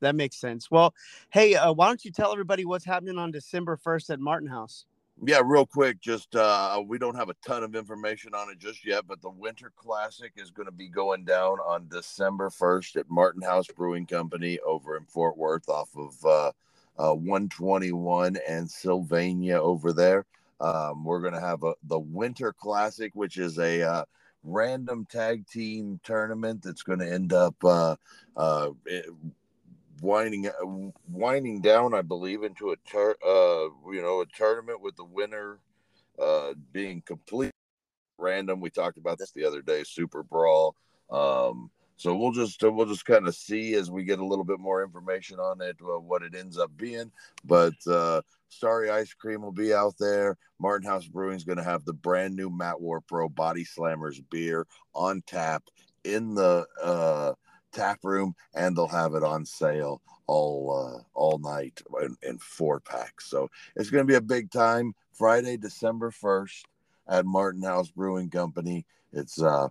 That 0.00 0.14
makes 0.14 0.36
sense. 0.36 0.70
Well, 0.70 0.94
hey, 1.30 1.54
uh, 1.54 1.72
why 1.72 1.86
don't 1.86 2.04
you 2.04 2.12
tell 2.12 2.32
everybody 2.32 2.64
what's 2.64 2.84
happening 2.84 3.18
on 3.18 3.30
December 3.30 3.76
1st 3.76 4.10
at 4.10 4.20
Martin 4.20 4.48
House? 4.48 4.84
Yeah, 5.24 5.40
real 5.44 5.66
quick. 5.66 6.00
Just 6.00 6.36
uh, 6.36 6.80
we 6.86 6.96
don't 6.96 7.16
have 7.16 7.28
a 7.28 7.34
ton 7.44 7.64
of 7.64 7.74
information 7.74 8.34
on 8.34 8.50
it 8.50 8.58
just 8.60 8.86
yet, 8.86 9.04
but 9.08 9.20
the 9.20 9.30
Winter 9.30 9.72
Classic 9.74 10.32
is 10.36 10.52
going 10.52 10.66
to 10.66 10.72
be 10.72 10.88
going 10.88 11.24
down 11.24 11.58
on 11.58 11.88
December 11.88 12.50
1st 12.50 12.96
at 12.96 13.10
Martin 13.10 13.42
House 13.42 13.66
Brewing 13.66 14.06
Company 14.06 14.60
over 14.64 14.96
in 14.96 15.04
Fort 15.04 15.36
Worth 15.36 15.68
off 15.68 15.90
of 15.96 16.24
uh, 16.24 16.52
uh, 16.98 17.14
121 17.14 18.36
and 18.48 18.70
Sylvania 18.70 19.60
over 19.60 19.92
there. 19.92 20.24
Um, 20.60 21.04
we're 21.04 21.20
going 21.20 21.34
to 21.34 21.40
have 21.40 21.62
a, 21.62 21.74
the 21.84 21.98
Winter 21.98 22.52
Classic, 22.52 23.12
which 23.14 23.38
is 23.38 23.58
a 23.58 23.82
uh, 23.82 24.04
random 24.42 25.06
tag 25.10 25.46
team 25.46 26.00
tournament 26.02 26.62
that's 26.62 26.82
going 26.82 26.98
to 26.98 27.10
end 27.10 27.32
up 27.32 27.54
uh, 27.64 27.96
uh, 28.36 28.70
winding 30.00 30.48
uh, 30.48 30.90
winding 31.10 31.60
down, 31.60 31.94
I 31.94 32.02
believe, 32.02 32.42
into 32.42 32.70
a 32.70 32.76
tur- 32.84 33.18
uh, 33.24 33.68
you 33.92 34.02
know 34.02 34.20
a 34.20 34.26
tournament 34.26 34.80
with 34.80 34.96
the 34.96 35.04
winner 35.04 35.58
uh, 36.20 36.54
being 36.72 37.02
complete 37.02 37.52
random. 38.18 38.60
We 38.60 38.70
talked 38.70 38.98
about 38.98 39.18
this 39.18 39.32
the 39.32 39.44
other 39.44 39.62
day. 39.62 39.84
Super 39.84 40.22
Brawl. 40.22 40.74
Um, 41.10 41.70
so 41.96 42.14
we'll 42.14 42.32
just 42.32 42.62
uh, 42.62 42.70
we'll 42.70 42.86
just 42.86 43.06
kind 43.06 43.26
of 43.26 43.34
see 43.34 43.74
as 43.74 43.90
we 43.90 44.04
get 44.04 44.20
a 44.20 44.24
little 44.24 44.44
bit 44.44 44.60
more 44.60 44.84
information 44.84 45.40
on 45.40 45.60
it 45.60 45.76
uh, 45.82 45.98
what 45.98 46.22
it 46.22 46.34
ends 46.34 46.58
up 46.58 46.70
being. 46.76 47.10
But 47.44 47.74
uh, 47.86 48.22
Starry 48.48 48.90
Ice 48.90 49.12
Cream 49.14 49.42
will 49.42 49.52
be 49.52 49.72
out 49.74 49.94
there. 49.98 50.36
Martin 50.58 50.88
House 50.88 51.06
Brewing 51.06 51.36
is 51.36 51.44
going 51.44 51.58
to 51.58 51.64
have 51.64 51.84
the 51.84 51.92
brand 51.92 52.34
new 52.34 52.50
Matt 52.50 52.80
War 52.80 53.00
Pro 53.00 53.28
Body 53.28 53.64
Slammers 53.64 54.22
beer 54.30 54.66
on 54.94 55.22
tap 55.26 55.64
in 56.04 56.34
the 56.34 56.66
uh, 56.82 57.32
tap 57.72 58.00
room, 58.02 58.34
and 58.54 58.76
they'll 58.76 58.88
have 58.88 59.14
it 59.14 59.22
on 59.22 59.44
sale 59.44 60.00
all 60.26 60.96
uh, 60.96 61.02
all 61.14 61.38
night 61.38 61.80
in, 62.02 62.16
in 62.22 62.38
four 62.38 62.80
packs. 62.80 63.30
So 63.30 63.50
it's 63.76 63.90
going 63.90 64.06
to 64.06 64.10
be 64.10 64.16
a 64.16 64.20
big 64.20 64.50
time. 64.50 64.94
Friday, 65.12 65.56
December 65.56 66.10
first, 66.10 66.66
at 67.08 67.26
Martin 67.26 67.62
House 67.62 67.90
Brewing 67.90 68.30
Company. 68.30 68.86
It's 69.12 69.40
uh, 69.42 69.68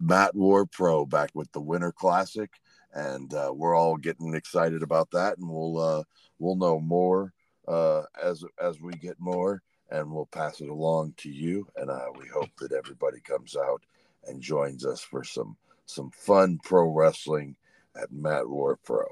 Matt 0.00 0.34
War 0.34 0.66
Pro 0.66 1.04
back 1.06 1.30
with 1.34 1.50
the 1.52 1.60
Winter 1.60 1.92
Classic, 1.92 2.50
and 2.92 3.32
uh, 3.34 3.52
we're 3.54 3.74
all 3.74 3.96
getting 3.96 4.34
excited 4.34 4.82
about 4.82 5.10
that. 5.12 5.38
And 5.38 5.48
we'll 5.48 5.78
uh, 5.78 6.02
we'll 6.38 6.56
know 6.56 6.80
more 6.80 7.32
uh, 7.70 8.02
as 8.22 8.44
as 8.60 8.80
we 8.80 8.92
get 8.94 9.18
more, 9.20 9.62
and 9.90 10.10
we'll 10.10 10.26
pass 10.26 10.60
it 10.60 10.68
along 10.68 11.14
to 11.18 11.30
you. 11.30 11.66
And 11.76 11.88
uh, 11.88 12.06
we 12.18 12.26
hope 12.26 12.50
that 12.58 12.72
everybody 12.72 13.20
comes 13.20 13.56
out 13.56 13.82
and 14.26 14.42
joins 14.42 14.84
us 14.84 15.00
for 15.00 15.22
some 15.22 15.56
some 15.86 16.10
fun 16.10 16.58
pro 16.64 16.88
wrestling 16.90 17.56
at 17.96 18.12
Matt 18.12 18.48
War 18.48 18.76
Pro. 18.84 19.06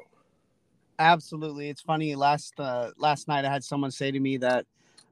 Absolutely, 0.98 1.68
it's 1.68 1.80
funny. 1.80 2.16
Last 2.16 2.58
uh, 2.58 2.90
last 2.98 3.28
night, 3.28 3.44
I 3.44 3.50
had 3.50 3.62
someone 3.62 3.92
say 3.92 4.10
to 4.10 4.18
me 4.18 4.38
that 4.38 4.66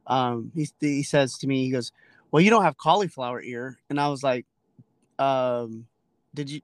um, 0.09 0.51
he 0.55 0.69
he 0.81 1.03
says 1.05 1.39
to 1.39 1.47
me, 1.47 1.65
he 1.65 1.71
goes, 1.71 1.93
"Well, 2.33 2.43
you 2.43 2.51
don't 2.51 2.65
have 2.65 2.77
cauliflower 2.77 3.41
ear," 3.41 3.79
and 3.89 4.01
I 4.01 4.09
was 4.09 4.25
like, 4.25 4.45
um, 5.21 5.87
"Did 6.35 6.51
you 6.51 6.61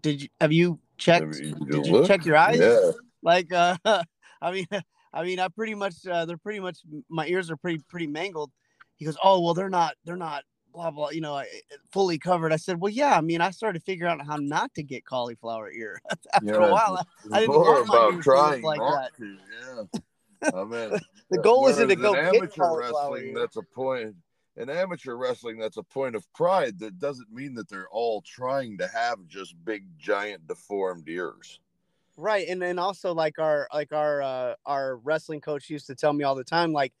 did 0.00 0.22
you 0.22 0.28
have 0.40 0.52
you 0.52 0.78
checked? 0.96 1.36
You 1.36 1.54
Did 1.70 1.86
you 1.86 2.06
check 2.06 2.24
your 2.24 2.36
eyes? 2.36 2.58
Yeah. 2.58 2.92
Like, 3.24 3.52
uh, 3.52 3.76
I 4.42 4.50
mean, 4.50 4.66
I 5.12 5.24
mean, 5.24 5.38
I 5.38 5.48
pretty 5.48 5.74
much 5.74 6.06
uh, 6.06 6.24
they're 6.24 6.36
pretty 6.38 6.60
much 6.60 6.78
my 7.08 7.26
ears 7.26 7.50
are 7.50 7.56
pretty 7.56 7.82
pretty 7.88 8.06
mangled." 8.06 8.50
He 8.96 9.04
goes, 9.04 9.16
"Oh, 9.22 9.40
well, 9.40 9.54
they're 9.54 9.68
not 9.70 9.94
they're 10.04 10.16
not." 10.16 10.44
Blah 10.74 10.90
blah, 10.90 11.10
you 11.10 11.20
know, 11.20 11.36
eh, 11.36 11.42
eh, 11.42 11.76
fully 11.92 12.18
covered. 12.18 12.50
I 12.50 12.56
said, 12.56 12.80
"Well, 12.80 12.90
yeah. 12.90 13.18
I 13.18 13.20
mean, 13.20 13.42
I 13.42 13.50
started 13.50 13.82
figuring 13.82 14.10
out 14.18 14.24
how 14.26 14.36
not 14.36 14.72
to 14.72 14.82
get 14.82 15.04
cauliflower 15.04 15.70
ear 15.70 16.00
after 16.32 16.46
Yeah, 16.46 16.54
a 16.54 16.72
while. 16.72 17.06
I, 17.30 17.36
I 17.36 17.40
didn't 17.40 17.54
more 17.56 17.74
want 17.74 17.88
my 17.88 17.94
about 17.98 18.14
ears 18.14 18.24
trying 18.24 18.62
like 18.62 18.80
that. 18.80 19.10
to. 19.18 19.36
Yeah. 19.60 20.00
I 20.54 20.64
mean, 20.64 20.98
The 21.30 21.38
uh, 21.40 21.42
goal 21.42 21.68
isn't 21.68 21.88
to 21.88 21.94
go 21.94 22.14
in 22.14 22.32
get 22.32 22.54
cauliflower 22.54 22.78
wrestling. 22.78 23.26
ear. 23.28 23.34
That's 23.38 23.56
a 23.56 23.62
point. 23.62 24.14
In 24.56 24.70
amateur 24.70 25.14
wrestling, 25.16 25.58
that's 25.58 25.76
a 25.76 25.82
point 25.82 26.16
of 26.16 26.24
pride. 26.32 26.78
That 26.78 26.98
doesn't 26.98 27.30
mean 27.30 27.54
that 27.56 27.68
they're 27.68 27.88
all 27.90 28.22
trying 28.22 28.78
to 28.78 28.88
have 28.88 29.18
just 29.26 29.54
big, 29.66 29.84
giant, 29.98 30.46
deformed 30.46 31.06
ears. 31.06 31.60
Right 32.16 32.46
and 32.48 32.62
and 32.62 32.78
also 32.78 33.14
like 33.14 33.38
our 33.38 33.66
like 33.72 33.92
our 33.92 34.22
uh 34.22 34.54
our 34.66 34.96
wrestling 34.98 35.40
coach 35.40 35.70
used 35.70 35.86
to 35.86 35.94
tell 35.94 36.12
me 36.12 36.24
all 36.24 36.34
the 36.34 36.44
time 36.44 36.72
like 36.72 36.92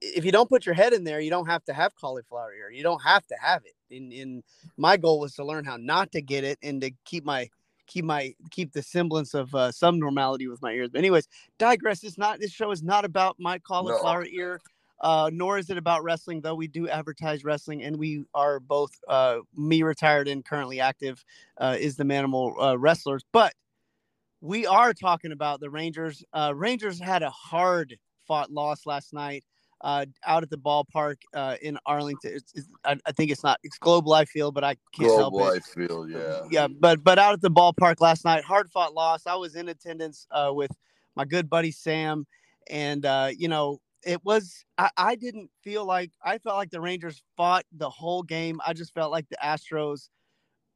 if 0.00 0.24
you 0.24 0.32
don't 0.32 0.48
put 0.48 0.64
your 0.64 0.74
head 0.74 0.92
in 0.92 1.04
there 1.04 1.20
you 1.20 1.30
don't 1.30 1.46
have 1.46 1.64
to 1.64 1.72
have 1.72 1.94
cauliflower 1.94 2.54
ear. 2.54 2.70
You 2.70 2.82
don't 2.82 3.02
have 3.02 3.26
to 3.26 3.34
have 3.40 3.62
it. 3.64 3.94
And, 3.94 4.12
and 4.12 4.42
my 4.76 4.96
goal 4.96 5.20
was 5.20 5.34
to 5.34 5.44
learn 5.44 5.64
how 5.64 5.76
not 5.76 6.12
to 6.12 6.22
get 6.22 6.44
it 6.44 6.58
and 6.62 6.80
to 6.80 6.90
keep 7.04 7.24
my 7.24 7.48
keep 7.86 8.04
my 8.04 8.34
keep 8.50 8.72
the 8.72 8.82
semblance 8.82 9.34
of 9.34 9.54
uh, 9.54 9.72
some 9.72 9.98
normality 9.98 10.46
with 10.46 10.62
my 10.62 10.72
ears. 10.72 10.90
But 10.90 10.98
anyways 10.98 11.28
digress 11.58 12.04
it's 12.04 12.18
not 12.18 12.40
this 12.40 12.52
show 12.52 12.70
is 12.70 12.82
not 12.82 13.04
about 13.04 13.36
my 13.38 13.58
cauliflower 13.58 14.26
ear 14.26 14.60
uh, 15.00 15.30
nor 15.32 15.56
is 15.56 15.70
it 15.70 15.78
about 15.78 16.02
wrestling, 16.04 16.42
though 16.42 16.54
we 16.54 16.68
do 16.68 16.86
advertise 16.86 17.42
wrestling, 17.42 17.82
and 17.82 17.96
we 17.96 18.24
are 18.34 18.60
both 18.60 19.00
uh, 19.08 19.38
me 19.56 19.82
retired 19.82 20.28
and 20.28 20.44
currently 20.44 20.78
active 20.78 21.24
uh, 21.56 21.74
is 21.78 21.96
the 21.96 22.04
Manimal 22.04 22.52
uh, 22.60 22.78
wrestlers. 22.78 23.24
But 23.32 23.54
we 24.40 24.66
are 24.66 24.92
talking 24.92 25.32
about 25.32 25.60
the 25.60 25.70
Rangers. 25.70 26.24
Uh, 26.32 26.52
Rangers 26.54 26.98
had 26.98 27.22
a 27.22 27.30
hard 27.30 27.98
fought 28.26 28.50
loss 28.50 28.86
last 28.86 29.12
night 29.12 29.44
uh, 29.82 30.06
out 30.26 30.42
at 30.42 30.50
the 30.50 30.58
ballpark 30.58 31.16
uh, 31.34 31.56
in 31.62 31.78
Arlington. 31.86 32.32
It's, 32.34 32.52
it's, 32.54 32.68
I, 32.84 32.96
I 33.06 33.12
think 33.12 33.30
it's 33.30 33.42
not 33.42 33.58
it's 33.62 33.78
Global 33.78 34.12
I 34.12 34.24
feel, 34.24 34.52
but 34.52 34.64
I 34.64 34.76
can't 34.94 35.10
help 35.10 35.32
Global, 35.32 35.50
it 35.50 35.64
feel, 35.64 36.08
yeah. 36.08 36.42
yeah 36.50 36.68
but 36.68 37.02
but 37.02 37.18
out 37.18 37.32
at 37.32 37.40
the 37.40 37.50
ballpark 37.50 38.00
last 38.00 38.24
night 38.24 38.44
hard 38.44 38.70
fought 38.70 38.94
loss 38.94 39.26
i 39.26 39.34
was 39.34 39.54
in 39.56 39.68
attendance 39.68 40.26
uh, 40.30 40.50
with 40.52 40.70
my 41.16 41.24
good 41.24 41.48
buddy 41.48 41.70
sam 41.70 42.26
and 42.68 43.06
uh, 43.06 43.30
you 43.36 43.48
know 43.48 43.78
it 44.04 44.24
was 44.24 44.64
I, 44.78 44.90
I 44.96 45.14
didn't 45.14 45.50
feel 45.62 45.84
like 45.84 46.10
i 46.24 46.38
felt 46.38 46.56
like 46.56 46.70
the 46.70 46.80
rangers 46.80 47.22
fought 47.36 47.64
the 47.72 47.90
whole 47.90 48.22
game 48.22 48.60
i 48.66 48.72
just 48.72 48.94
felt 48.94 49.10
like 49.10 49.28
the 49.28 49.36
astros 49.42 50.08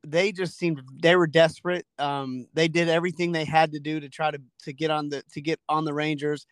they 0.05 0.33
just 0.33 0.59
seemed 0.59 0.81
they 1.03 1.17
were 1.17 1.27
desperate 1.27 1.87
um, 1.99 2.47
they 2.55 2.69
did 2.69 2.89
everything 2.89 3.33
they 3.33 3.45
had 3.45 3.73
to 3.73 3.81
do 3.81 4.01
to 4.01 4.09
try 4.09 4.31
to 4.31 4.41
to 4.63 4.73
get 4.73 4.91
on 4.91 5.09
the 5.09 5.23
to 5.33 5.41
get 5.41 5.59
on 5.69 5.85
the 5.85 5.95
rangers 5.95 6.47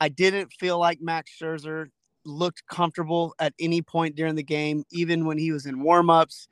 i 0.00 0.08
didn't 0.08 0.52
feel 0.52 0.78
like 0.78 1.00
max 1.00 1.30
scherzer 1.40 1.86
looked 2.24 2.66
comfortable 2.66 3.34
at 3.38 3.54
any 3.58 3.80
point 3.80 4.14
during 4.14 4.34
the 4.34 4.42
game 4.42 4.84
even 4.90 5.24
when 5.24 5.38
he 5.38 5.52
was 5.52 5.66
in 5.66 5.82
warm-ups 5.82 6.48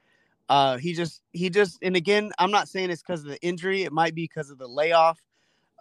uh, 0.49 0.79
he 0.79 0.95
just 0.95 1.23
he 1.33 1.51
just 1.51 1.79
and 1.83 1.95
again, 1.95 2.33
I'm 2.39 2.51
not 2.51 2.69
saying 2.69 2.91
it's 2.91 3.03
because 3.03 3.21
of 3.21 3.31
the 3.31 3.41
injury. 3.43 3.83
It 3.83 3.93
might 3.93 4.15
be 4.15 4.23
because 4.23 4.51
of 4.51 4.59
the 4.59 4.67
layoff, 4.67 5.21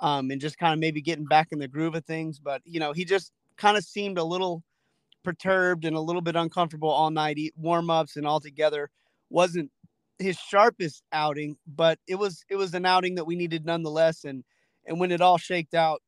um, 0.01 0.29
and 0.29 0.41
just 0.41 0.57
kind 0.57 0.73
of 0.73 0.79
maybe 0.79 1.01
getting 1.01 1.25
back 1.25 1.49
in 1.51 1.59
the 1.59 1.67
groove 1.67 1.95
of 1.95 2.05
things. 2.05 2.39
But 2.39 2.61
you 2.65 2.79
know, 2.79 2.91
he 2.91 3.05
just 3.05 3.31
kind 3.55 3.77
of 3.77 3.83
seemed 3.83 4.17
a 4.17 4.23
little 4.23 4.63
perturbed 5.23 5.85
and 5.85 5.95
a 5.95 6.01
little 6.01 6.21
bit 6.21 6.35
uncomfortable 6.35 6.89
all 6.89 7.11
night. 7.11 7.37
He, 7.37 7.53
warm-ups 7.55 8.17
and 8.17 8.27
all 8.27 8.41
together 8.41 8.89
wasn't 9.29 9.71
his 10.19 10.37
sharpest 10.37 11.03
outing, 11.11 11.57
but 11.67 11.99
it 12.07 12.15
was 12.15 12.43
it 12.49 12.55
was 12.55 12.73
an 12.73 12.85
outing 12.85 13.15
that 13.15 13.25
we 13.25 13.35
needed 13.35 13.65
nonetheless. 13.65 14.23
And 14.23 14.43
and 14.85 14.99
when 14.99 15.11
it 15.11 15.21
all 15.21 15.37
shaked 15.37 15.73
out, 15.73 16.01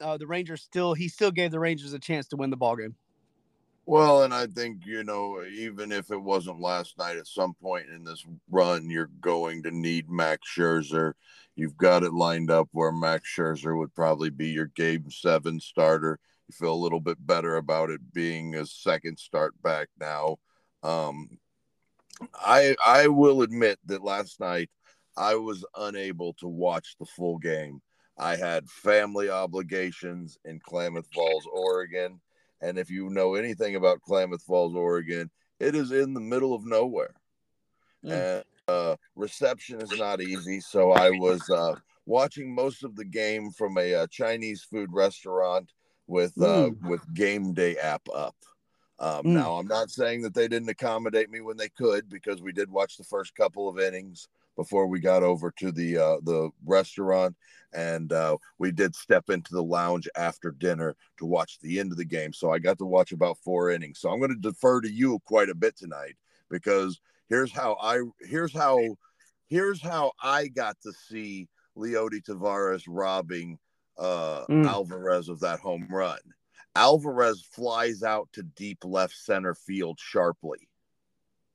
uh, 0.00 0.16
the 0.16 0.26
Rangers 0.26 0.62
still 0.62 0.94
he 0.94 1.08
still 1.08 1.30
gave 1.30 1.50
the 1.50 1.60
Rangers 1.60 1.92
a 1.92 1.98
chance 1.98 2.28
to 2.28 2.36
win 2.36 2.50
the 2.50 2.56
ball 2.56 2.76
game. 2.76 2.94
Well, 3.88 4.24
and 4.24 4.34
I 4.34 4.46
think, 4.46 4.84
you 4.84 5.02
know, 5.02 5.42
even 5.50 5.92
if 5.92 6.10
it 6.10 6.20
wasn't 6.20 6.60
last 6.60 6.98
night, 6.98 7.16
at 7.16 7.26
some 7.26 7.54
point 7.54 7.86
in 7.88 8.04
this 8.04 8.22
run, 8.50 8.90
you're 8.90 9.08
going 9.22 9.62
to 9.62 9.70
need 9.70 10.10
Max 10.10 10.46
Scherzer. 10.46 11.14
You've 11.56 11.78
got 11.78 12.02
it 12.02 12.12
lined 12.12 12.50
up 12.50 12.68
where 12.72 12.92
Max 12.92 13.34
Scherzer 13.34 13.78
would 13.78 13.94
probably 13.94 14.28
be 14.28 14.48
your 14.48 14.66
game 14.66 15.10
seven 15.10 15.58
starter. 15.58 16.18
You 16.48 16.52
feel 16.52 16.74
a 16.74 16.76
little 16.76 17.00
bit 17.00 17.16
better 17.26 17.56
about 17.56 17.88
it 17.88 18.12
being 18.12 18.56
a 18.56 18.66
second 18.66 19.18
start 19.18 19.54
back 19.62 19.88
now. 19.98 20.36
Um, 20.82 21.38
I 22.34 22.76
I 22.84 23.08
will 23.08 23.42
admit 23.42 23.78
that 23.86 24.02
last 24.02 24.40
night 24.40 24.70
I 25.16 25.34
was 25.34 25.64
unable 25.76 26.32
to 26.34 26.48
watch 26.48 26.96
the 26.98 27.06
full 27.06 27.38
game. 27.38 27.80
I 28.18 28.36
had 28.36 28.68
family 28.68 29.30
obligations 29.30 30.38
in 30.44 30.60
Klamath 30.60 31.08
Falls, 31.12 31.46
Oregon. 31.52 32.20
And 32.60 32.78
if 32.78 32.90
you 32.90 33.08
know 33.10 33.34
anything 33.34 33.76
about 33.76 34.02
Klamath 34.02 34.42
Falls, 34.42 34.74
Oregon, 34.74 35.30
it 35.60 35.74
is 35.74 35.92
in 35.92 36.14
the 36.14 36.20
middle 36.20 36.54
of 36.54 36.64
nowhere. 36.64 37.14
Mm. 38.04 38.12
And 38.12 38.44
uh, 38.66 38.96
reception 39.14 39.80
is 39.80 39.96
not 39.98 40.20
easy. 40.20 40.60
So 40.60 40.92
I 40.92 41.10
was 41.10 41.48
uh, 41.48 41.76
watching 42.06 42.54
most 42.54 42.84
of 42.84 42.96
the 42.96 43.04
game 43.04 43.50
from 43.50 43.78
a 43.78 43.94
uh, 43.94 44.06
Chinese 44.08 44.62
food 44.62 44.90
restaurant 44.92 45.70
with 46.06 46.40
uh, 46.40 46.70
with 46.82 47.02
Game 47.14 47.54
Day 47.54 47.76
app 47.76 48.02
up. 48.12 48.36
Um, 49.00 49.24
Mm. 49.26 49.32
Now, 49.34 49.54
I'm 49.54 49.66
not 49.66 49.90
saying 49.90 50.22
that 50.22 50.34
they 50.34 50.48
didn't 50.48 50.68
accommodate 50.68 51.30
me 51.30 51.40
when 51.40 51.56
they 51.56 51.68
could 51.68 52.08
because 52.08 52.42
we 52.42 52.52
did 52.52 52.70
watch 52.70 52.96
the 52.96 53.04
first 53.04 53.34
couple 53.34 53.68
of 53.68 53.78
innings 53.78 54.28
before 54.56 54.88
we 54.88 54.98
got 54.98 55.22
over 55.22 55.52
to 55.52 55.70
the 55.70 55.96
uh, 55.98 56.16
the 56.24 56.50
restaurant, 56.66 57.36
and 57.72 58.12
uh, 58.12 58.36
we 58.58 58.72
did 58.72 58.94
step 58.96 59.30
into 59.30 59.54
the 59.54 59.62
lounge 59.62 60.08
after 60.16 60.50
dinner 60.50 60.96
to 61.18 61.26
watch 61.26 61.60
the 61.60 61.78
end 61.78 61.92
of 61.92 61.98
the 61.98 62.04
game. 62.04 62.32
So 62.32 62.50
I 62.50 62.58
got 62.58 62.78
to 62.78 62.84
watch 62.84 63.12
about 63.12 63.38
four 63.38 63.70
innings. 63.70 64.00
So 64.00 64.10
I'm 64.10 64.18
going 64.18 64.34
to 64.34 64.50
defer 64.50 64.80
to 64.80 64.90
you 64.90 65.20
quite 65.26 65.48
a 65.48 65.54
bit 65.54 65.76
tonight 65.76 66.16
because 66.50 67.00
here's 67.28 67.52
how 67.52 67.76
I 67.80 68.00
here's 68.20 68.52
how 68.52 68.80
here's 69.46 69.80
how 69.80 70.10
I 70.20 70.48
got 70.48 70.76
to 70.82 70.92
see 70.92 71.46
Leody 71.76 72.20
Taveras 72.22 72.82
robbing 72.88 73.58
uh, 73.96 74.44
Mm. 74.48 74.66
Alvarez 74.66 75.28
of 75.28 75.40
that 75.40 75.60
home 75.60 75.86
run. 75.90 76.18
Alvarez 76.78 77.42
flies 77.50 78.02
out 78.02 78.28
to 78.34 78.42
deep 78.42 78.84
left 78.84 79.16
center 79.16 79.54
field 79.54 79.98
sharply. 80.00 80.68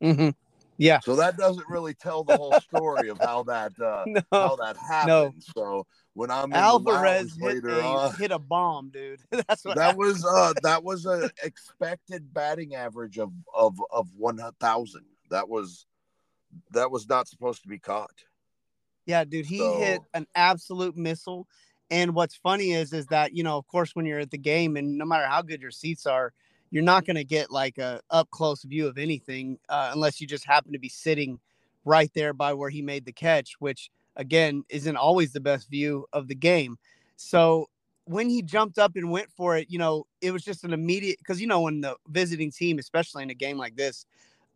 Mm-hmm. 0.03 0.29
Yeah. 0.77 0.99
So 0.99 1.15
that 1.15 1.37
doesn't 1.37 1.69
really 1.69 1.93
tell 1.93 2.23
the 2.23 2.35
whole 2.35 2.59
story 2.59 3.09
of 3.09 3.17
how 3.19 3.43
that 3.43 3.71
uh, 3.79 4.03
No. 4.07 4.21
how 4.31 4.57
that 4.57 4.75
happened. 4.75 5.43
So 5.55 5.85
when 6.13 6.29
I'm 6.29 6.51
Alvarez 6.51 7.35
hit 7.39 7.63
later 7.63 7.79
a, 7.79 7.83
on, 7.83 8.15
hit 8.15 8.31
a 8.31 8.39
bomb, 8.39 8.89
dude. 8.89 9.21
That's 9.31 9.63
what 9.63 9.77
that 9.77 9.97
was 9.97 10.25
uh 10.25 10.53
that 10.61 10.83
was 10.83 11.05
a 11.05 11.29
expected 11.43 12.33
batting 12.33 12.75
average 12.75 13.17
of 13.17 13.31
of 13.53 13.77
of 13.91 14.09
one 14.17 14.41
thousand. 14.59 15.05
That 15.29 15.47
was 15.47 15.85
that 16.71 16.91
was 16.91 17.07
not 17.07 17.27
supposed 17.27 17.61
to 17.61 17.69
be 17.69 17.79
caught. 17.79 18.23
Yeah, 19.05 19.23
dude, 19.23 19.45
he 19.45 19.57
hit 19.57 20.01
an 20.13 20.27
absolute 20.35 20.95
missile. 20.95 21.47
And 21.91 22.15
what's 22.15 22.35
funny 22.35 22.71
is, 22.71 22.93
is 22.93 23.07
that 23.07 23.33
you 23.33 23.43
know, 23.43 23.57
of 23.57 23.67
course, 23.67 23.95
when 23.95 24.05
you're 24.05 24.19
at 24.19 24.31
the 24.31 24.37
game, 24.37 24.77
and 24.77 24.97
no 24.97 25.05
matter 25.05 25.27
how 25.27 25.41
good 25.41 25.61
your 25.61 25.71
seats 25.71 26.05
are, 26.05 26.33
you're 26.71 26.83
not 26.83 27.05
going 27.05 27.15
to 27.15 27.23
get 27.23 27.51
like 27.51 27.77
a 27.77 28.01
up 28.09 28.29
close 28.31 28.63
view 28.63 28.87
of 28.87 28.97
anything 28.97 29.59
uh, 29.69 29.91
unless 29.93 30.19
you 30.19 30.27
just 30.27 30.45
happen 30.45 30.73
to 30.73 30.79
be 30.79 30.89
sitting 30.89 31.39
right 31.85 32.11
there 32.13 32.33
by 32.33 32.53
where 32.53 32.69
he 32.69 32.81
made 32.81 33.05
the 33.05 33.11
catch. 33.11 33.55
Which 33.59 33.91
again, 34.15 34.63
isn't 34.69 34.97
always 34.97 35.33
the 35.33 35.39
best 35.39 35.69
view 35.69 36.05
of 36.13 36.27
the 36.27 36.35
game. 36.35 36.77
So 37.15 37.69
when 38.05 38.29
he 38.29 38.41
jumped 38.41 38.77
up 38.77 38.95
and 38.95 39.11
went 39.11 39.31
for 39.31 39.57
it, 39.57 39.69
you 39.69 39.79
know, 39.79 40.05
it 40.21 40.31
was 40.31 40.43
just 40.43 40.63
an 40.63 40.73
immediate 40.73 41.17
because 41.19 41.39
you 41.39 41.47
know 41.47 41.61
when 41.61 41.81
the 41.81 41.95
visiting 42.07 42.51
team, 42.51 42.79
especially 42.79 43.23
in 43.23 43.29
a 43.29 43.35
game 43.35 43.57
like 43.57 43.75
this, 43.75 44.05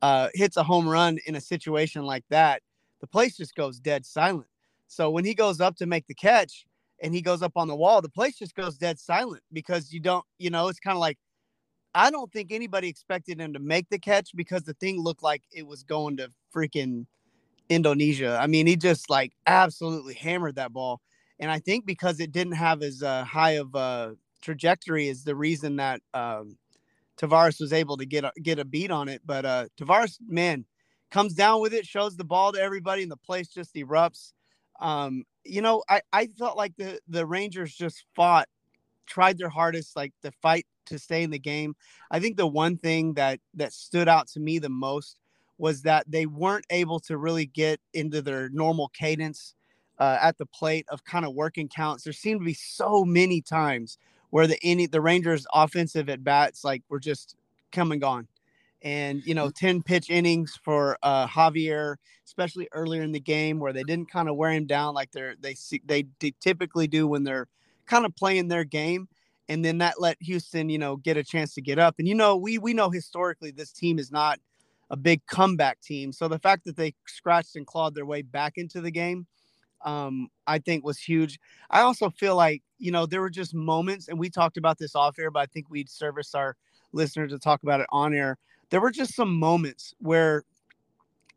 uh, 0.02 0.30
hits 0.34 0.58
a 0.58 0.64
home 0.64 0.88
run 0.88 1.18
in 1.26 1.36
a 1.36 1.42
situation 1.42 2.04
like 2.04 2.26
that, 2.30 2.62
the 3.00 3.08
place 3.08 3.38
just 3.38 3.56
goes 3.56 3.80
dead 3.80 4.06
silent. 4.06 4.48
So 4.88 5.10
when 5.10 5.26
he 5.26 5.34
goes 5.34 5.62
up 5.62 5.76
to 5.78 5.86
make 5.86 6.08
the 6.08 6.14
catch 6.14 6.66
and 7.02 7.14
he 7.14 7.22
goes 7.22 7.42
up 7.42 7.54
on 7.56 7.68
the 7.68 7.76
wall, 7.76 8.02
the 8.02 8.10
place 8.10 8.38
just 8.38 8.56
goes 8.56 8.78
dead 8.78 9.00
silent 9.00 9.44
because 9.54 9.92
you 9.92 10.00
don't, 10.00 10.26
you 10.40 10.50
know, 10.50 10.68
it's 10.68 10.80
kind 10.80 10.96
of 10.96 11.02
like 11.02 11.18
I 11.96 12.12
don't 12.12 12.32
think 12.32 12.52
anybody 12.52 12.88
expected 12.88 13.40
him 13.40 13.54
to 13.54 13.60
make 13.60 13.90
the 13.90 13.98
catch 13.98 14.36
because 14.36 14.64
the 14.64 14.76
thing 14.76 15.02
looked 15.02 15.24
like 15.24 15.44
it 15.52 15.66
was 15.66 15.84
going 15.84 16.18
to 16.18 16.32
freaking 16.56 17.06
Indonesia. 17.70 18.38
I 18.40 18.48
mean, 18.48 18.68
he 18.68 18.76
just 18.76 19.10
like 19.10 19.34
absolutely 19.46 20.14
hammered 20.14 20.56
that 20.56 20.74
ball. 20.74 21.02
And 21.40 21.52
I 21.52 21.60
think 21.60 21.86
because 21.86 22.20
it 22.20 22.32
didn't 22.32 22.54
have 22.54 22.82
as 22.82 23.04
uh, 23.04 23.24
high 23.24 23.52
of 23.52 23.74
a 23.76 24.16
trajectory 24.42 25.08
is 25.08 25.24
the 25.24 25.36
reason 25.36 25.78
that 25.78 26.02
um, 26.14 26.58
Taveras 27.20 27.60
was 27.60 27.74
able 27.74 27.98
to 27.98 28.06
get 28.06 28.24
a, 28.24 28.32
get 28.42 28.60
a 28.60 28.66
beat 28.66 28.92
on 28.92 29.08
it. 29.10 29.22
But 29.26 29.46
uh, 29.46 29.66
Taveras, 29.80 30.18
man, 30.28 30.66
comes 31.12 31.34
down 31.34 31.62
with 31.62 31.74
it, 31.74 31.86
shows 31.86 32.16
the 32.16 32.24
ball 32.24 32.52
to 32.52 32.60
everybody, 32.60 33.04
and 33.04 33.12
the 33.12 33.18
place 33.18 33.48
just 33.48 33.76
erupts. 33.76 34.34
Um, 34.80 35.24
you 35.44 35.62
know, 35.62 35.84
I, 35.90 36.02
I 36.14 36.28
felt 36.38 36.58
like 36.58 36.76
the 36.78 37.00
the 37.08 37.26
Rangers 37.26 37.76
just 37.76 38.06
fought, 38.16 38.48
tried 39.06 39.38
their 39.38 39.50
hardest, 39.50 39.96
like 39.96 40.14
to 40.24 40.32
fight 40.32 40.66
to 40.88 41.00
stay 41.00 41.24
in 41.24 41.30
the 41.30 41.40
game. 41.40 41.76
I 42.12 42.20
think 42.20 42.38
the 42.38 42.48
one 42.48 42.78
thing 42.78 43.14
that 43.14 43.40
that 43.56 43.74
stood 43.74 44.08
out 44.08 44.28
to 44.30 44.40
me 44.40 44.60
the 44.60 44.70
most 44.70 45.18
was 45.58 45.82
that 45.84 46.10
they 46.10 46.26
weren't 46.26 46.66
able 46.70 47.00
to 47.02 47.18
really 47.18 47.46
get 47.46 47.80
into 47.94 48.22
their 48.22 48.50
normal 48.50 48.90
cadence 48.90 49.56
uh, 50.00 50.18
at 50.22 50.38
the 50.38 50.46
plate 50.46 50.86
of 50.90 51.04
kind 51.04 51.26
of 51.26 51.34
working 51.34 51.68
counts. 51.68 52.04
There 52.04 52.14
seemed 52.14 52.42
to 52.42 52.46
be 52.46 52.54
so 52.54 53.04
many 53.04 53.42
times 53.42 53.98
where 54.30 54.48
the 54.48 54.60
any 54.64 54.86
the 54.86 55.02
Rangers 55.02 55.48
offensive 55.54 56.10
at 56.10 56.24
bats 56.24 56.64
like 56.64 56.84
were 56.90 57.00
just 57.00 57.36
come 57.72 57.92
and 57.92 58.02
gone. 58.02 58.28
And 58.84 59.24
you 59.26 59.34
know, 59.34 59.50
10 59.50 59.82
pitch 59.82 60.10
innings 60.10 60.60
for 60.64 60.98
uh, 61.02 61.28
Javier, 61.28 61.96
especially 62.26 62.68
earlier 62.72 63.02
in 63.02 63.12
the 63.12 63.20
game 63.20 63.60
where 63.60 63.74
they 63.74 63.84
didn't 63.84 64.12
kind 64.12 64.30
of 64.30 64.36
wear 64.36 64.52
him 64.52 64.66
down 64.66 64.94
like 64.94 65.12
they're 65.12 65.36
they 65.40 65.56
they, 65.86 66.06
they 66.20 66.34
typically 66.40 66.88
do 66.88 67.08
when 67.08 67.24
they're 67.24 67.48
kind 67.86 68.06
of 68.06 68.16
playing 68.16 68.48
their 68.48 68.64
game. 68.64 69.08
And 69.50 69.64
then 69.64 69.78
that 69.78 70.00
let 70.00 70.18
Houston, 70.20 70.70
you 70.70 70.78
know, 70.78 70.98
get 70.98 71.16
a 71.18 71.24
chance 71.24 71.54
to 71.56 71.62
get 71.62 71.80
up. 71.80 71.96
And 72.00 72.08
you 72.08 72.16
know, 72.16 72.36
we 72.38 72.58
we 72.58 72.74
know 72.74 72.90
historically 72.90 73.52
this 73.52 73.72
team 73.72 73.98
is 73.98 74.12
not 74.12 74.40
a 74.90 74.98
big 74.98 75.26
comeback 75.26 75.82
team. 75.82 76.12
So 76.12 76.28
the 76.28 76.40
fact 76.40 76.66
that 76.66 76.78
they 76.78 76.94
scratched 77.08 77.56
and 77.56 77.66
clawed 77.66 77.96
their 77.96 78.06
way 78.06 78.22
back 78.22 78.54
into 78.58 78.82
the 78.82 78.92
game, 78.92 79.26
um, 79.84 80.30
I 80.46 80.60
think 80.60 80.84
was 80.84 81.00
huge. 81.00 81.40
I 81.70 81.82
also 81.82 82.10
feel 82.10 82.36
like, 82.36 82.64
you 82.78 82.92
know, 82.92 83.06
there 83.06 83.22
were 83.22 83.30
just 83.30 83.54
moments, 83.54 84.08
and 84.08 84.20
we 84.20 84.30
talked 84.30 84.58
about 84.58 84.78
this 84.78 84.96
off 84.96 85.20
air, 85.20 85.32
but 85.32 85.40
I 85.40 85.46
think 85.48 85.70
we'd 85.70 85.90
service 85.90 86.34
our 86.36 86.56
listeners 86.94 87.32
to 87.32 87.40
talk 87.40 87.64
about 87.64 87.82
it 87.82 87.88
on 87.90 88.14
air. 88.14 88.38
There 88.70 88.82
were 88.82 88.92
just 88.92 89.16
some 89.16 89.38
moments 89.40 89.94
where 90.00 90.44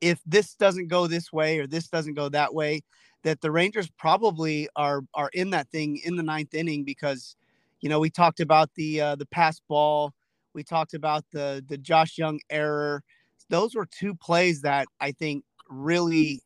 if 0.00 0.20
this 0.26 0.54
doesn't 0.54 0.88
go 0.88 1.06
this 1.06 1.32
way 1.32 1.58
or 1.58 1.66
this 1.66 1.88
doesn't 1.88 2.14
go 2.14 2.28
that 2.30 2.54
way, 2.54 2.82
that 3.22 3.40
the 3.40 3.50
Rangers 3.50 3.90
probably 3.98 4.68
are 4.76 5.02
are 5.14 5.30
in 5.34 5.50
that 5.50 5.68
thing 5.70 5.98
in 6.04 6.16
the 6.16 6.22
ninth 6.22 6.54
inning 6.54 6.84
because, 6.84 7.36
you 7.80 7.88
know, 7.88 8.00
we 8.00 8.10
talked 8.10 8.40
about 8.40 8.70
the 8.74 9.00
uh, 9.00 9.16
the 9.16 9.26
pass 9.26 9.60
ball, 9.68 10.14
we 10.54 10.62
talked 10.62 10.94
about 10.94 11.24
the 11.32 11.64
the 11.68 11.78
Josh 11.78 12.16
Jung 12.18 12.40
error. 12.50 13.02
Those 13.50 13.74
were 13.74 13.86
two 13.86 14.14
plays 14.14 14.62
that 14.62 14.86
I 15.00 15.12
think 15.12 15.44
really 15.68 16.42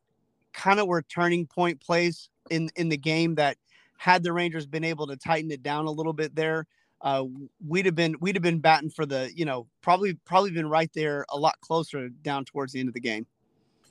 kind 0.53 0.81
of 0.81 0.87
were 0.87 1.03
turning 1.03 1.47
point 1.47 1.81
plays 1.81 2.29
in 2.51 2.71
in 2.77 2.89
the 2.89 2.97
game 2.97 3.37
that 3.37 3.57
had 3.99 4.23
the 4.23 4.33
Rangers 4.33 4.67
been 4.67 4.85
able 4.85 5.07
to 5.07 5.17
tighten 5.17 5.51
it 5.51 5.63
down 5.63 5.87
a 5.87 5.91
little 5.91 6.13
bit 6.13 6.35
there, 6.35 6.67
uh, 7.01 7.25
we'd 7.67 7.87
have 7.87 7.95
been 7.95 8.17
we'd 8.21 8.37
have 8.37 8.43
been 8.43 8.61
batting 8.61 8.91
for 8.91 9.07
the 9.07 9.31
you 9.35 9.45
know 9.45 9.67
probably 9.83 10.15
probably 10.25 10.51
been 10.51 10.69
right 10.69 10.91
there 10.95 11.25
a 11.31 11.39
lot 11.39 11.55
closer 11.61 12.09
down 12.09 12.45
towards 12.45 12.73
the 12.73 12.81
end 12.81 12.89
of 12.89 12.95
the 12.95 13.01
game. 13.01 13.27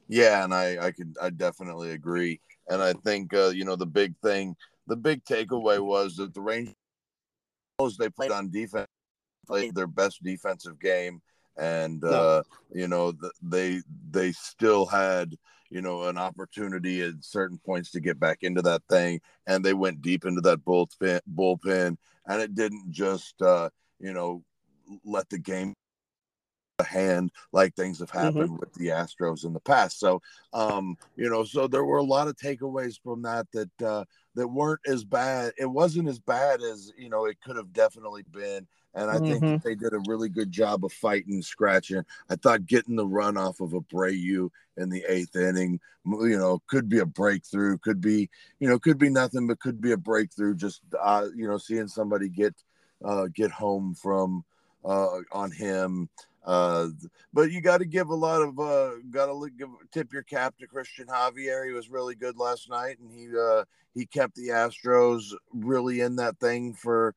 Yeah, 0.08 0.44
and 0.44 0.54
I 0.54 0.88
I 0.88 0.92
could 0.92 1.16
I 1.22 1.30
definitely 1.30 1.92
agree, 1.92 2.39
and 2.70 2.82
I 2.82 2.94
think 2.94 3.34
uh, 3.34 3.50
you 3.50 3.66
know 3.66 3.76
the 3.76 3.86
big 3.86 4.16
thing, 4.24 4.56
the 4.88 4.98
big 4.98 5.24
takeaway 5.24 5.80
was 5.80 6.16
that 6.18 6.34
the 6.34 6.42
Rangers 6.42 6.76
they 7.98 8.10
played 8.10 8.32
on 8.32 8.50
defense, 8.50 8.88
played 9.48 9.76
their 9.76 9.88
best 9.88 10.24
defensive 10.24 10.80
game, 10.80 11.22
and 11.58 12.02
no. 12.02 12.10
uh, 12.10 12.44
you 12.74 12.88
know 12.88 13.13
they 13.42 13.82
they 14.10 14.32
still 14.32 14.86
had 14.86 15.36
you 15.74 15.82
know, 15.82 16.04
an 16.04 16.20
opportunity 16.20 17.02
at 17.02 17.16
certain 17.22 17.58
points 17.66 17.90
to 17.90 18.00
get 18.00 18.20
back 18.20 18.44
into 18.44 18.62
that 18.62 18.84
thing. 18.88 19.20
And 19.48 19.66
they 19.66 19.74
went 19.74 20.04
deep 20.04 20.24
into 20.24 20.40
that 20.42 20.64
bullpen, 20.64 21.20
bullpen 21.34 21.98
and 22.28 22.42
it 22.42 22.54
didn't 22.54 22.92
just, 22.92 23.42
uh, 23.42 23.72
you 24.00 24.14
know, 24.14 24.44
let 25.04 25.28
the 25.30 25.40
game 25.40 25.74
hand 26.86 27.32
like 27.52 27.74
things 27.76 27.98
have 28.00 28.12
happened 28.12 28.52
mm-hmm. 28.52 28.58
with 28.58 28.72
the 28.76 28.90
Astros 28.90 29.46
in 29.46 29.54
the 29.54 29.60
past. 29.60 30.00
So, 30.00 30.22
um, 30.54 30.96
you 31.16 31.28
know, 31.28 31.44
so 31.44 31.68
there 31.68 31.86
were 31.86 31.98
a 31.98 32.04
lot 32.04 32.28
of 32.28 32.36
takeaways 32.36 33.00
from 33.04 33.24
that 33.24 33.48
that 33.54 33.82
uh, 33.82 34.06
that 34.36 34.48
weren't 34.48 34.82
as 34.86 35.04
bad. 35.04 35.54
It 35.58 35.66
wasn't 35.66 36.08
as 36.08 36.20
bad 36.20 36.62
as 36.62 36.92
you 36.98 37.10
know 37.10 37.26
it 37.26 37.42
could 37.44 37.56
have 37.56 37.74
definitely 37.74 38.26
been. 38.32 38.68
And 38.96 39.10
I 39.10 39.18
mm-hmm. 39.18 39.40
think 39.40 39.64
they 39.64 39.76
did 39.76 39.94
a 39.94 40.04
really 40.08 40.30
good 40.30 40.52
job 40.52 40.86
of 40.86 40.94
fighting, 40.94 41.42
scratching. 41.42 42.06
I 42.30 42.36
thought 42.36 42.68
getting 42.68 42.96
the 42.96 43.08
run 43.08 43.38
off 43.38 43.60
of 43.60 43.74
a 43.74 43.82
Abreu 43.82 44.50
in 44.78 44.90
the 44.90 45.04
eighth 45.08 45.36
inning, 45.36 45.80
you 46.06 46.38
know, 46.38 46.62
could 46.68 46.90
be 46.90 47.00
a 47.00 47.06
breakthrough, 47.06 47.78
could 47.80 48.02
be, 48.02 48.30
you 48.60 48.70
know, 48.70 48.78
could 48.78 49.00
be 49.00 49.10
nothing, 49.10 49.48
but 49.48 49.60
could 49.60 49.82
be 49.82 49.94
a 49.94 49.98
breakthrough. 49.98 50.56
Just, 50.56 50.82
uh, 51.02 51.28
you 51.36 51.48
know, 51.48 51.58
seeing 51.58 51.88
somebody 51.88 52.30
get, 52.30 52.54
uh, 53.04 53.28
get 53.34 53.52
home 53.52 53.96
from, 53.96 54.44
uh, 54.86 55.20
on 55.32 55.52
him. 55.52 56.10
Uh, 56.46 56.90
but 57.34 57.52
you 57.52 57.62
got 57.62 57.78
to 57.78 57.86
give 57.86 58.10
a 58.10 58.16
lot 58.16 58.42
of, 58.42 58.60
uh, 58.60 58.92
got 59.10 59.28
to 59.28 59.50
give, 59.58 59.70
tip 59.92 60.12
your 60.14 60.24
cap 60.24 60.56
to 60.60 60.68
Christian 60.68 61.08
Javier. 61.08 61.66
He 61.66 61.72
was 61.72 61.90
really 61.90 62.16
good 62.16 62.38
last 62.38 62.70
night 62.70 63.00
and 63.00 63.12
he, 63.12 63.28
uh, 63.36 63.64
he 63.96 64.06
kept 64.06 64.36
the 64.36 64.50
Astros 64.50 65.34
really 65.54 66.02
in 66.02 66.18
that 66.18 66.40
thing 66.40 66.74
for, 66.74 67.16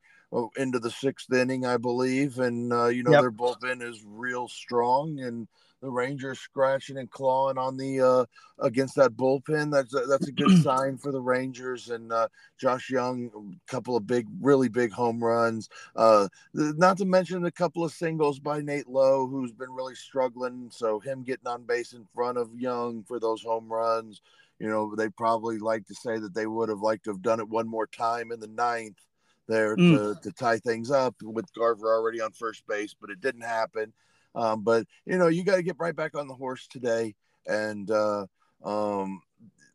into 0.57 0.79
the 0.79 0.91
sixth 0.91 1.31
inning, 1.31 1.65
I 1.65 1.77
believe, 1.77 2.39
and 2.39 2.71
uh, 2.73 2.87
you 2.87 3.03
know 3.03 3.11
yep. 3.11 3.21
their 3.21 3.31
bullpen 3.31 3.81
is 3.81 4.03
real 4.05 4.47
strong, 4.47 5.19
and 5.19 5.47
the 5.81 5.89
Rangers 5.89 6.39
scratching 6.39 6.97
and 6.97 7.09
clawing 7.09 7.57
on 7.57 7.77
the 7.77 8.01
uh, 8.01 8.25
against 8.59 8.95
that 8.95 9.11
bullpen. 9.11 9.71
That's 9.71 9.93
a, 9.93 10.05
that's 10.07 10.27
a 10.27 10.31
good 10.31 10.57
sign 10.63 10.97
for 10.97 11.11
the 11.11 11.21
Rangers 11.21 11.89
and 11.89 12.11
uh, 12.11 12.27
Josh 12.59 12.89
Jung. 12.89 13.29
A 13.35 13.71
couple 13.71 13.95
of 13.95 14.07
big, 14.07 14.27
really 14.41 14.69
big 14.69 14.91
home 14.91 15.23
runs. 15.23 15.69
Uh, 15.95 16.27
not 16.53 16.97
to 16.97 17.05
mention 17.05 17.45
a 17.45 17.51
couple 17.51 17.83
of 17.83 17.93
singles 17.93 18.39
by 18.39 18.59
Nate 18.61 18.87
Lowe, 18.87 19.27
who's 19.27 19.51
been 19.51 19.71
really 19.71 19.95
struggling. 19.95 20.69
So 20.71 20.99
him 20.99 21.23
getting 21.23 21.47
on 21.47 21.63
base 21.63 21.93
in 21.93 22.05
front 22.13 22.37
of 22.37 22.49
Jung 22.55 23.03
for 23.07 23.19
those 23.19 23.43
home 23.43 23.71
runs. 23.71 24.21
You 24.59 24.67
know, 24.69 24.95
they 24.95 25.09
probably 25.09 25.59
like 25.59 25.85
to 25.85 25.95
say 25.95 26.17
that 26.17 26.33
they 26.33 26.47
would 26.47 26.69
have 26.69 26.81
liked 26.81 27.03
to 27.03 27.11
have 27.11 27.21
done 27.21 27.39
it 27.39 27.47
one 27.47 27.67
more 27.67 27.85
time 27.85 28.31
in 28.31 28.39
the 28.39 28.47
ninth 28.47 28.97
there 29.47 29.75
mm. 29.75 30.21
to, 30.21 30.21
to 30.21 30.31
tie 30.35 30.57
things 30.57 30.91
up 30.91 31.15
with 31.21 31.51
Garver 31.53 31.93
already 31.93 32.21
on 32.21 32.31
first 32.31 32.65
base, 32.67 32.95
but 32.99 33.09
it 33.09 33.21
didn't 33.21 33.41
happen. 33.41 33.93
Um, 34.35 34.63
but 34.63 34.85
you 35.05 35.17
know, 35.17 35.27
you 35.27 35.43
got 35.43 35.55
to 35.55 35.63
get 35.63 35.79
right 35.79 35.95
back 35.95 36.15
on 36.15 36.27
the 36.27 36.33
horse 36.33 36.67
today, 36.67 37.15
and 37.47 37.89
uh, 37.89 38.27
um, 38.63 39.21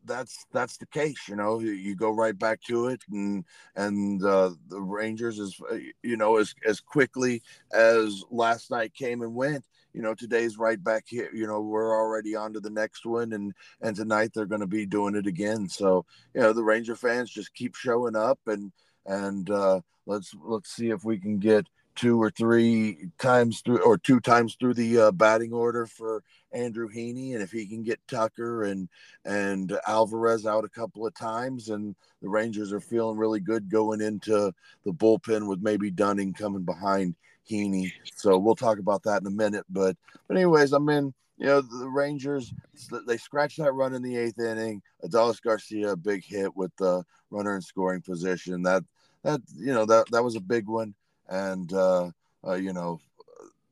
that's 0.05 0.45
that's 0.51 0.77
the 0.77 0.85
case. 0.87 1.27
You 1.27 1.35
know, 1.35 1.59
you, 1.59 1.71
you, 1.71 1.95
go 1.95 2.11
right 2.11 2.37
back 2.37 2.61
to 2.63 2.87
it, 2.87 3.01
and 3.11 3.43
and 3.75 4.23
uh, 4.23 4.51
the 4.69 4.79
Rangers 4.79 5.39
is 5.39 5.59
uh, 5.71 5.77
you 6.01 6.17
know 6.17 6.37
as 6.37 6.53
as 6.65 6.79
quickly 6.79 7.41
as 7.73 8.23
last 8.29 8.71
night 8.71 8.93
came 8.93 9.21
and 9.21 9.35
went. 9.35 9.65
You 9.93 10.01
know, 10.01 10.15
today's 10.15 10.57
right 10.57 10.81
back 10.83 11.03
here. 11.07 11.29
You 11.33 11.45
know, 11.45 11.61
we're 11.61 11.95
already 11.95 12.35
on 12.35 12.53
to 12.53 12.59
the 12.59 12.69
next 12.69 13.05
one, 13.05 13.33
and 13.33 13.53
and 13.81 13.95
tonight 13.95 14.31
they're 14.33 14.45
going 14.45 14.61
to 14.61 14.67
be 14.67 14.85
doing 14.85 15.15
it 15.15 15.27
again. 15.27 15.69
So 15.69 16.05
you 16.33 16.41
know, 16.41 16.53
the 16.53 16.63
Ranger 16.63 16.95
fans 16.95 17.29
just 17.29 17.53
keep 17.53 17.75
showing 17.75 18.15
up 18.15 18.39
and 18.47 18.71
and 19.05 19.49
uh, 19.49 19.81
let's 20.05 20.33
let's 20.43 20.71
see 20.71 20.89
if 20.89 21.03
we 21.03 21.17
can 21.17 21.37
get 21.39 21.67
two 21.95 22.21
or 22.21 22.31
three 22.31 23.09
times 23.19 23.61
through 23.61 23.83
or 23.83 23.97
two 23.97 24.19
times 24.19 24.55
through 24.59 24.73
the 24.73 24.97
uh, 24.97 25.11
batting 25.11 25.53
order 25.53 25.85
for 25.85 26.23
Andrew 26.51 26.87
Heaney, 26.89 27.33
and 27.33 27.41
if 27.41 27.51
he 27.51 27.65
can 27.65 27.83
get 27.83 27.99
Tucker 28.07 28.63
and 28.63 28.89
and 29.25 29.77
Alvarez 29.87 30.45
out 30.45 30.65
a 30.65 30.69
couple 30.69 31.05
of 31.05 31.13
times, 31.15 31.69
and 31.69 31.95
the 32.21 32.29
Rangers 32.29 32.73
are 32.73 32.79
feeling 32.79 33.17
really 33.17 33.39
good 33.39 33.69
going 33.69 34.01
into 34.01 34.53
the 34.85 34.93
bullpen 34.93 35.47
with 35.47 35.61
maybe 35.61 35.91
Dunning 35.91 36.33
coming 36.33 36.63
behind 36.63 37.15
Heaney. 37.49 37.91
So 38.15 38.37
we'll 38.37 38.55
talk 38.55 38.79
about 38.79 39.03
that 39.03 39.21
in 39.21 39.27
a 39.27 39.31
minute. 39.31 39.65
But 39.69 39.97
but 40.27 40.37
anyways, 40.37 40.73
I'm 40.73 40.89
in. 40.89 41.13
You 41.39 41.47
know 41.47 41.61
the 41.61 41.89
Rangers 41.89 42.53
they 43.07 43.17
scratched 43.17 43.57
that 43.57 43.73
run 43.73 43.95
in 43.95 44.03
the 44.03 44.17
eighth 44.17 44.39
inning. 44.39 44.81
Adolis 45.03 45.41
Garcia 45.41 45.95
big 45.95 46.23
hit 46.23 46.55
with 46.55 46.71
the 46.77 47.03
runner 47.31 47.55
in 47.55 47.61
scoring 47.61 48.01
position. 48.01 48.61
That 48.61 48.83
that 49.23 49.41
you 49.55 49.73
know 49.73 49.85
that 49.85 50.09
that 50.11 50.23
was 50.23 50.35
a 50.35 50.41
big 50.41 50.67
one, 50.67 50.93
and 51.29 51.71
uh, 51.73 52.09
uh, 52.45 52.53
you 52.53 52.73
know 52.73 52.99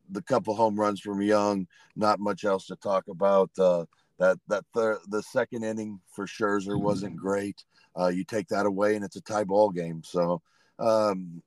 the 0.10 0.22
couple 0.22 0.56
home 0.56 0.80
runs 0.80 1.00
from 1.00 1.22
Jung. 1.22 1.68
Not 1.96 2.20
much 2.20 2.44
else 2.44 2.68
to 2.68 2.76
talk 2.78 3.08
about. 3.08 3.52
Uh, 3.58 3.86
that 4.20 4.38
that 4.48 4.64
the 4.74 5.00
the 5.08 5.24
second 5.24 5.64
inning 5.64 6.00
for 6.12 6.26
Scherzer 6.26 6.80
wasn't 6.80 7.18
great. 7.18 7.64
Uh, 8.00 8.08
you 8.08 8.24
take 8.24 8.48
that 8.50 8.66
away, 8.66 8.96
and 8.96 9.04
it's 9.04 9.16
a 9.16 9.22
tie 9.22 9.44
ball 9.44 9.70
game. 9.70 10.02
So 10.04 10.42
um, 10.80 11.42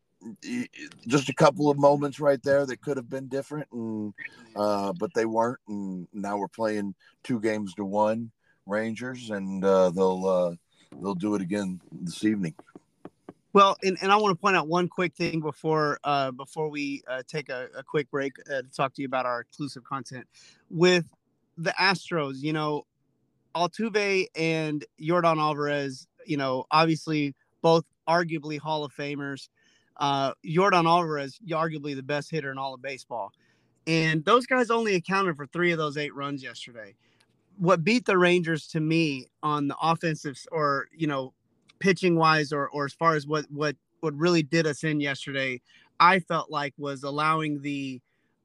just 1.06 1.28
a 1.28 1.34
couple 1.34 1.70
of 1.70 1.78
moments 1.78 2.20
right 2.20 2.42
there 2.42 2.66
that 2.66 2.80
could 2.82 2.96
have 2.96 3.08
been 3.08 3.28
different, 3.28 3.68
and 3.72 4.14
uh, 4.56 4.92
but 4.92 5.12
they 5.14 5.24
weren't. 5.24 5.60
And 5.68 6.08
now 6.12 6.36
we're 6.36 6.48
playing 6.48 6.94
two 7.22 7.40
games 7.40 7.74
to 7.74 7.84
one 7.84 8.30
Rangers, 8.66 9.30
and 9.30 9.64
uh, 9.64 9.90
they'll 9.90 10.26
uh, 10.26 10.54
they'll 11.00 11.14
do 11.14 11.34
it 11.34 11.42
again 11.42 11.80
this 11.92 12.24
evening. 12.24 12.54
Well, 13.54 13.76
and, 13.84 13.96
and 14.02 14.10
I 14.10 14.16
want 14.16 14.36
to 14.36 14.40
point 14.40 14.56
out 14.56 14.66
one 14.66 14.88
quick 14.88 15.14
thing 15.14 15.40
before 15.40 16.00
uh, 16.02 16.32
before 16.32 16.68
we 16.68 17.04
uh, 17.06 17.22
take 17.26 17.48
a, 17.48 17.68
a, 17.76 17.84
quick 17.84 18.10
break 18.10 18.32
uh, 18.50 18.62
to 18.62 18.68
talk 18.68 18.92
to 18.94 19.02
you 19.02 19.06
about 19.06 19.26
our 19.26 19.42
exclusive 19.42 19.84
content 19.84 20.26
with 20.70 21.04
the 21.56 21.72
Astros. 21.80 22.42
You 22.42 22.52
know, 22.52 22.84
Altuve 23.54 24.26
and 24.34 24.84
Yordan 25.00 25.38
Alvarez. 25.38 26.08
You 26.26 26.36
know, 26.36 26.64
obviously 26.72 27.36
both 27.62 27.84
arguably 28.08 28.58
Hall 28.58 28.84
of 28.84 28.92
Famers. 28.92 29.48
Uh, 29.98 30.32
Yordan 30.44 30.86
Alvarez, 30.86 31.38
arguably 31.48 31.94
the 31.94 32.02
best 32.02 32.32
hitter 32.32 32.50
in 32.50 32.58
all 32.58 32.74
of 32.74 32.82
baseball, 32.82 33.30
and 33.86 34.24
those 34.24 34.46
guys 34.46 34.68
only 34.68 34.96
accounted 34.96 35.36
for 35.36 35.46
three 35.46 35.70
of 35.70 35.78
those 35.78 35.96
eight 35.96 36.12
runs 36.12 36.42
yesterday. 36.42 36.96
What 37.58 37.84
beat 37.84 38.04
the 38.04 38.18
Rangers 38.18 38.66
to 38.68 38.80
me 38.80 39.28
on 39.44 39.68
the 39.68 39.76
offensive 39.80 40.36
or 40.50 40.88
you 40.92 41.06
know 41.06 41.34
pitching 41.78 42.16
wise 42.16 42.52
or 42.52 42.68
or 42.68 42.84
as 42.84 42.92
far 42.92 43.14
as 43.14 43.26
what 43.26 43.46
what 43.50 43.76
what 44.00 44.14
really 44.14 44.42
did 44.42 44.66
us 44.66 44.84
in 44.84 45.00
yesterday, 45.00 45.60
I 45.98 46.20
felt 46.20 46.50
like 46.50 46.74
was 46.76 47.02
allowing 47.02 47.62
the 47.62 48.00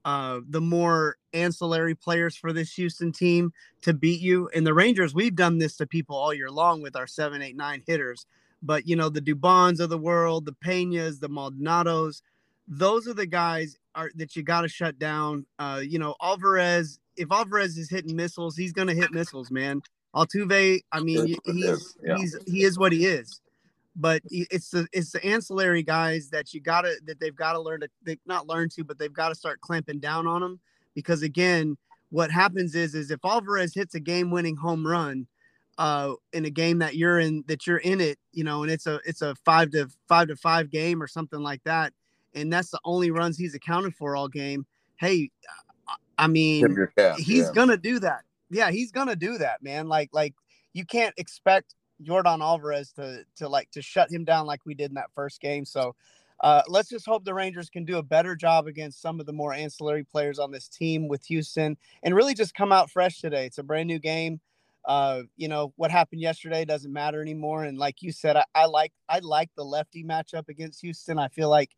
uh, 0.05 0.39
the 0.49 0.61
more 0.61 1.17
ancillary 1.33 1.93
players 1.93 2.35
for 2.35 2.53
this 2.53 2.73
Houston 2.73 3.11
team 3.11 3.51
to 3.81 3.93
beat 3.93 4.21
you. 4.21 4.49
And 4.55 4.65
the 4.65 4.73
Rangers, 4.73 5.13
we've 5.13 5.35
done 5.35 5.57
this 5.57 5.75
to 5.77 5.85
people 5.85 6.15
all 6.15 6.33
year 6.33 6.49
long 6.49 6.81
with 6.81 6.95
our 6.95 7.07
seven, 7.07 7.41
eight, 7.41 7.57
nine 7.57 7.83
hitters. 7.85 8.25
But 8.61 8.87
you 8.87 8.95
know, 8.95 9.09
the 9.09 9.21
Dubons 9.21 9.79
of 9.79 9.89
the 9.89 9.97
world, 9.97 10.45
the 10.45 10.55
Peñas, 10.65 11.19
the 11.19 11.29
Maldonados, 11.29 12.21
those 12.67 13.07
are 13.07 13.13
the 13.13 13.25
guys 13.25 13.77
are 13.95 14.11
that 14.15 14.35
you 14.35 14.43
got 14.43 14.61
to 14.61 14.67
shut 14.67 14.99
down. 14.99 15.45
Uh, 15.57 15.81
you 15.83 15.99
know, 15.99 16.15
Alvarez, 16.21 16.99
if 17.15 17.31
Alvarez 17.31 17.77
is 17.77 17.89
hitting 17.89 18.15
missiles, 18.15 18.55
he's 18.55 18.73
gonna 18.73 18.93
hit 18.93 19.11
missiles, 19.11 19.51
man. 19.51 19.81
Altuve, 20.15 20.81
I 20.91 20.99
mean, 21.01 21.35
he's 21.45 21.95
yeah. 22.03 22.17
he's 22.17 22.37
he 22.47 22.63
is 22.63 22.77
what 22.77 22.91
he 22.91 23.05
is. 23.05 23.41
But 23.95 24.21
it's 24.29 24.69
the 24.69 24.87
it's 24.93 25.11
the 25.11 25.23
ancillary 25.25 25.83
guys 25.83 26.29
that 26.29 26.53
you 26.53 26.61
gotta 26.61 26.95
that 27.05 27.19
they've 27.19 27.35
got 27.35 27.53
to 27.53 27.59
learn 27.59 27.81
to 27.81 27.89
they 28.03 28.17
not 28.25 28.47
learn 28.47 28.69
to, 28.69 28.83
but 28.83 28.97
they've 28.97 29.13
got 29.13 29.29
to 29.29 29.35
start 29.35 29.61
clamping 29.61 29.99
down 29.99 30.25
on 30.25 30.41
them 30.41 30.59
because 30.95 31.21
again, 31.21 31.77
what 32.09 32.31
happens 32.31 32.75
is 32.75 32.95
is 32.95 33.11
if 33.11 33.19
Alvarez 33.23 33.73
hits 33.73 33.95
a 33.95 33.99
game 33.99 34.31
winning 34.31 34.55
home 34.55 34.85
run 34.85 35.27
uh, 35.77 36.13
in 36.33 36.45
a 36.45 36.49
game 36.49 36.79
that 36.79 36.95
you're 36.95 37.19
in 37.19 37.43
that 37.47 37.67
you're 37.67 37.77
in 37.77 38.01
it, 38.01 38.17
you 38.31 38.43
know, 38.43 38.63
and 38.63 38.71
it's 38.71 38.87
a 38.87 38.99
it's 39.05 39.21
a 39.21 39.35
five 39.45 39.69
to 39.71 39.87
five 40.07 40.27
to 40.29 40.35
five 40.35 40.69
game 40.69 41.03
or 41.03 41.07
something 41.07 41.41
like 41.41 41.63
that, 41.65 41.93
and 42.33 42.51
that's 42.51 42.71
the 42.71 42.79
only 42.85 43.11
runs 43.11 43.37
he's 43.37 43.55
accounted 43.55 43.95
for 43.95 44.15
all 44.15 44.27
game. 44.27 44.65
Hey, 44.97 45.29
I 46.17 46.27
mean, 46.27 46.87
he's 47.17 47.45
yeah. 47.45 47.51
gonna 47.53 47.77
do 47.77 47.99
that 47.99 48.23
yeah, 48.49 48.71
he's 48.71 48.91
gonna 48.91 49.15
do 49.15 49.37
that, 49.37 49.61
man. 49.61 49.87
Like 49.87 50.09
like 50.13 50.33
you 50.73 50.85
can't 50.85 51.13
expect 51.17 51.75
Yordan 52.03 52.41
Alvarez 52.41 52.91
to 52.93 53.25
to 53.37 53.49
like 53.49 53.71
to 53.71 53.81
shut 53.81 54.11
him 54.11 54.23
down 54.23 54.45
like 54.45 54.65
we 54.65 54.73
did 54.73 54.91
in 54.91 54.95
that 54.95 55.11
first 55.13 55.41
game. 55.41 55.65
So 55.65 55.95
uh, 56.41 56.61
let's 56.67 56.89
just 56.89 57.05
hope 57.05 57.25
the 57.25 57.33
Rangers 57.33 57.69
can 57.69 57.83
do 57.83 57.97
a 57.97 58.03
better 58.03 58.35
job 58.35 58.67
against 58.67 59.01
some 59.01 59.19
of 59.19 59.25
the 59.25 59.33
more 59.33 59.53
ancillary 59.53 60.05
players 60.05 60.39
on 60.39 60.51
this 60.51 60.69
team 60.69 61.09
with 61.09 61.25
Houston 61.25 61.77
and 62.01 62.15
really 62.15 62.33
just 62.33 62.53
come 62.53 62.71
out 62.71 62.89
fresh 62.89 63.19
today. 63.19 63.45
It's 63.45 63.57
a 63.57 63.63
brand 63.63 63.87
new 63.87 63.99
game. 63.99 64.39
Uh, 64.85 65.23
you 65.35 65.49
know 65.49 65.73
what 65.75 65.91
happened 65.91 66.21
yesterday 66.21 66.63
doesn't 66.63 66.93
matter 66.93 67.21
anymore. 67.21 67.65
And 67.65 67.77
like 67.77 68.01
you 68.01 68.11
said, 68.11 68.37
I, 68.37 68.45
I 68.55 68.65
like 68.65 68.93
I 69.09 69.19
like 69.19 69.49
the 69.55 69.65
lefty 69.65 70.03
matchup 70.03 70.47
against 70.47 70.81
Houston. 70.81 71.19
I 71.19 71.27
feel 71.27 71.49
like 71.49 71.71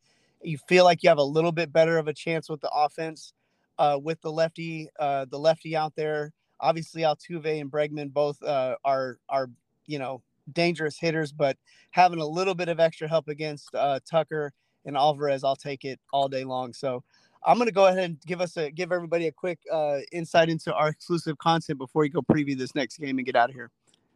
you 0.44 0.58
feel 0.68 0.84
like 0.84 1.04
you 1.04 1.10
have 1.10 1.18
a 1.18 1.24
little 1.24 1.52
bit 1.52 1.74
better 1.74 1.98
of 1.98 2.08
a 2.08 2.14
chance 2.14 2.48
with 2.48 2.62
the 2.62 2.70
offense 2.70 3.34
uh, 3.80 4.00
with 4.02 4.22
the 4.22 4.32
lefty 4.32 4.90
uh, 5.00 5.26
the 5.26 5.40
lefty 5.40 5.76
out 5.76 5.96
there 5.96 6.32
Obviously, 6.62 7.02
Altuve 7.02 7.60
and 7.60 7.72
Bregman 7.72 8.14
both 8.14 8.42
uh, 8.44 8.76
are 8.86 9.18
are 9.28 9.50
you 9.86 10.00
know 10.00 10.22
dangerous 10.54 10.98
hitters, 10.98 11.32
but 11.32 11.58
having 11.92 12.20
a 12.20 12.26
little 12.26 12.56
bit 12.56 12.70
of 12.70 12.80
extra 12.80 13.08
help 13.08 13.28
against 13.28 13.74
uh, 13.76 14.00
Tucker 14.10 14.54
and 14.86 14.96
Alvarez, 14.96 15.44
I'll 15.44 15.56
take 15.56 15.86
it 15.86 16.00
all 16.14 16.28
day 16.28 16.44
long. 16.44 16.74
So 16.74 17.04
I'm 17.46 17.58
going 17.58 17.68
to 17.68 17.74
go 17.74 17.88
ahead 17.88 18.04
and 18.04 18.18
give 18.26 18.42
us 18.42 18.58
a 18.58 18.72
give 18.72 18.92
everybody 18.92 19.28
a 19.28 19.32
quick 19.32 19.60
uh, 19.72 20.00
insight 20.12 20.50
into 20.50 20.74
our 20.74 20.90
exclusive 20.90 21.38
content 21.38 21.80
before 21.80 22.02
we 22.02 22.10
go 22.10 22.22
preview 22.22 22.58
this 22.58 22.76
next 22.76 22.98
game 22.98 23.18
and 23.18 23.26
get 23.26 23.36
out 23.36 23.50
of 23.50 23.56
here. 23.56 23.72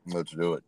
Let's 0.07 0.31
do 0.31 0.53
it. 0.53 0.63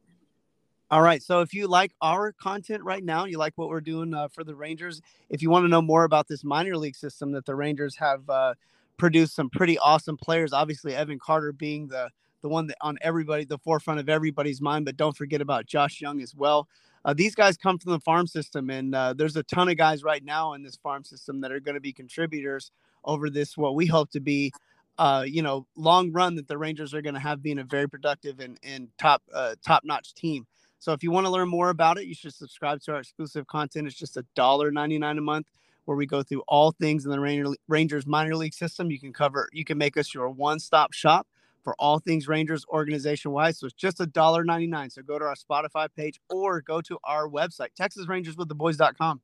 All 0.89 1.01
right. 1.01 1.21
So 1.21 1.41
if 1.41 1.53
you 1.53 1.67
like 1.67 1.91
our 2.01 2.31
content 2.31 2.83
right 2.83 3.03
now, 3.03 3.25
you 3.25 3.37
like 3.37 3.53
what 3.57 3.67
we're 3.67 3.81
doing 3.81 4.13
uh, 4.13 4.29
for 4.29 4.43
the 4.43 4.55
Rangers. 4.55 5.01
If 5.29 5.41
you 5.41 5.49
want 5.49 5.65
to 5.65 5.67
know 5.67 5.81
more 5.81 6.05
about 6.05 6.29
this 6.29 6.45
minor 6.45 6.77
league 6.77 6.95
system 6.95 7.33
that 7.33 7.45
the 7.45 7.55
Rangers 7.55 7.97
have 7.97 8.27
uh, 8.29 8.53
produced 8.97 9.35
some 9.35 9.49
pretty 9.49 9.77
awesome 9.77 10.17
players. 10.17 10.53
Obviously, 10.53 10.95
Evan 10.95 11.19
Carter 11.19 11.51
being 11.51 11.87
the 11.87 12.09
the 12.43 12.49
one 12.49 12.67
that 12.67 12.77
on 12.81 12.97
everybody 13.01 13.45
the 13.45 13.57
forefront 13.57 13.99
of 13.99 14.09
everybody's 14.09 14.61
mind. 14.61 14.85
But 14.85 14.97
don't 14.97 15.17
forget 15.17 15.41
about 15.41 15.65
Josh 15.65 16.01
Jung 16.01 16.21
as 16.21 16.35
well. 16.35 16.67
Uh, 17.05 17.13
these 17.13 17.35
guys 17.35 17.57
come 17.57 17.79
from 17.79 17.93
the 17.93 17.99
farm 18.01 18.27
system, 18.27 18.69
and 18.69 18.93
uh, 18.93 19.13
there's 19.13 19.37
a 19.37 19.43
ton 19.43 19.69
of 19.69 19.77
guys 19.77 20.03
right 20.03 20.23
now 20.23 20.53
in 20.53 20.61
this 20.61 20.75
farm 20.75 21.03
system 21.03 21.41
that 21.41 21.51
are 21.51 21.59
going 21.59 21.75
to 21.75 21.81
be 21.81 21.93
contributors 21.93 22.71
over 23.05 23.29
this 23.29 23.57
what 23.57 23.75
we 23.75 23.85
hope 23.85 24.09
to 24.11 24.19
be, 24.19 24.51
uh, 24.97 25.23
you 25.25 25.41
know, 25.41 25.65
long 25.77 26.11
run 26.11 26.35
that 26.35 26.47
the 26.47 26.57
Rangers 26.57 26.93
are 26.93 27.01
going 27.01 27.13
to 27.13 27.19
have 27.19 27.41
being 27.41 27.59
a 27.59 27.63
very 27.63 27.87
productive 27.87 28.39
and, 28.39 28.59
and 28.61 28.89
top 28.97 29.21
uh, 29.33 29.55
top 29.65 29.83
notch 29.85 30.13
team. 30.15 30.45
So 30.79 30.91
if 30.91 31.01
you 31.01 31.11
want 31.11 31.25
to 31.25 31.31
learn 31.31 31.47
more 31.47 31.69
about 31.69 31.97
it, 31.97 32.05
you 32.05 32.13
should 32.13 32.33
subscribe 32.33 32.81
to 32.81 32.93
our 32.93 32.99
exclusive 32.99 33.47
content. 33.47 33.87
It's 33.87 33.95
just 33.95 34.17
a 34.17 34.25
dollar 34.35 34.69
ninety 34.69 34.97
nine 34.97 35.17
a 35.17 35.21
month 35.21 35.47
where 35.87 35.95
we 35.95 36.05
go 36.05 36.21
through 36.21 36.43
all 36.49 36.73
things 36.73 37.05
in 37.05 37.11
the 37.11 37.55
Rangers 37.69 38.05
minor 38.05 38.35
league 38.35 38.53
system. 38.53 38.91
You 38.91 38.99
can 38.99 39.13
cover, 39.13 39.47
you 39.53 39.63
can 39.63 39.77
make 39.77 39.95
us 39.95 40.13
your 40.13 40.29
one 40.29 40.59
stop 40.59 40.91
shop 40.91 41.25
for 41.63 41.75
all 41.79 41.99
things 41.99 42.27
Rangers 42.27 42.65
organization 42.67 43.31
wise. 43.31 43.57
So 43.57 43.67
it's 43.67 43.73
just 43.73 44.01
a 44.01 44.05
dollar 44.05 44.43
ninety 44.43 44.67
nine. 44.67 44.89
So 44.89 45.01
go 45.01 45.17
to 45.17 45.23
our 45.23 45.35
Spotify 45.35 45.87
page 45.95 46.19
or 46.29 46.59
go 46.59 46.81
to 46.81 46.99
our 47.05 47.29
website, 47.29 47.69
TexasRangersWithTheBoys.com. 47.79 49.21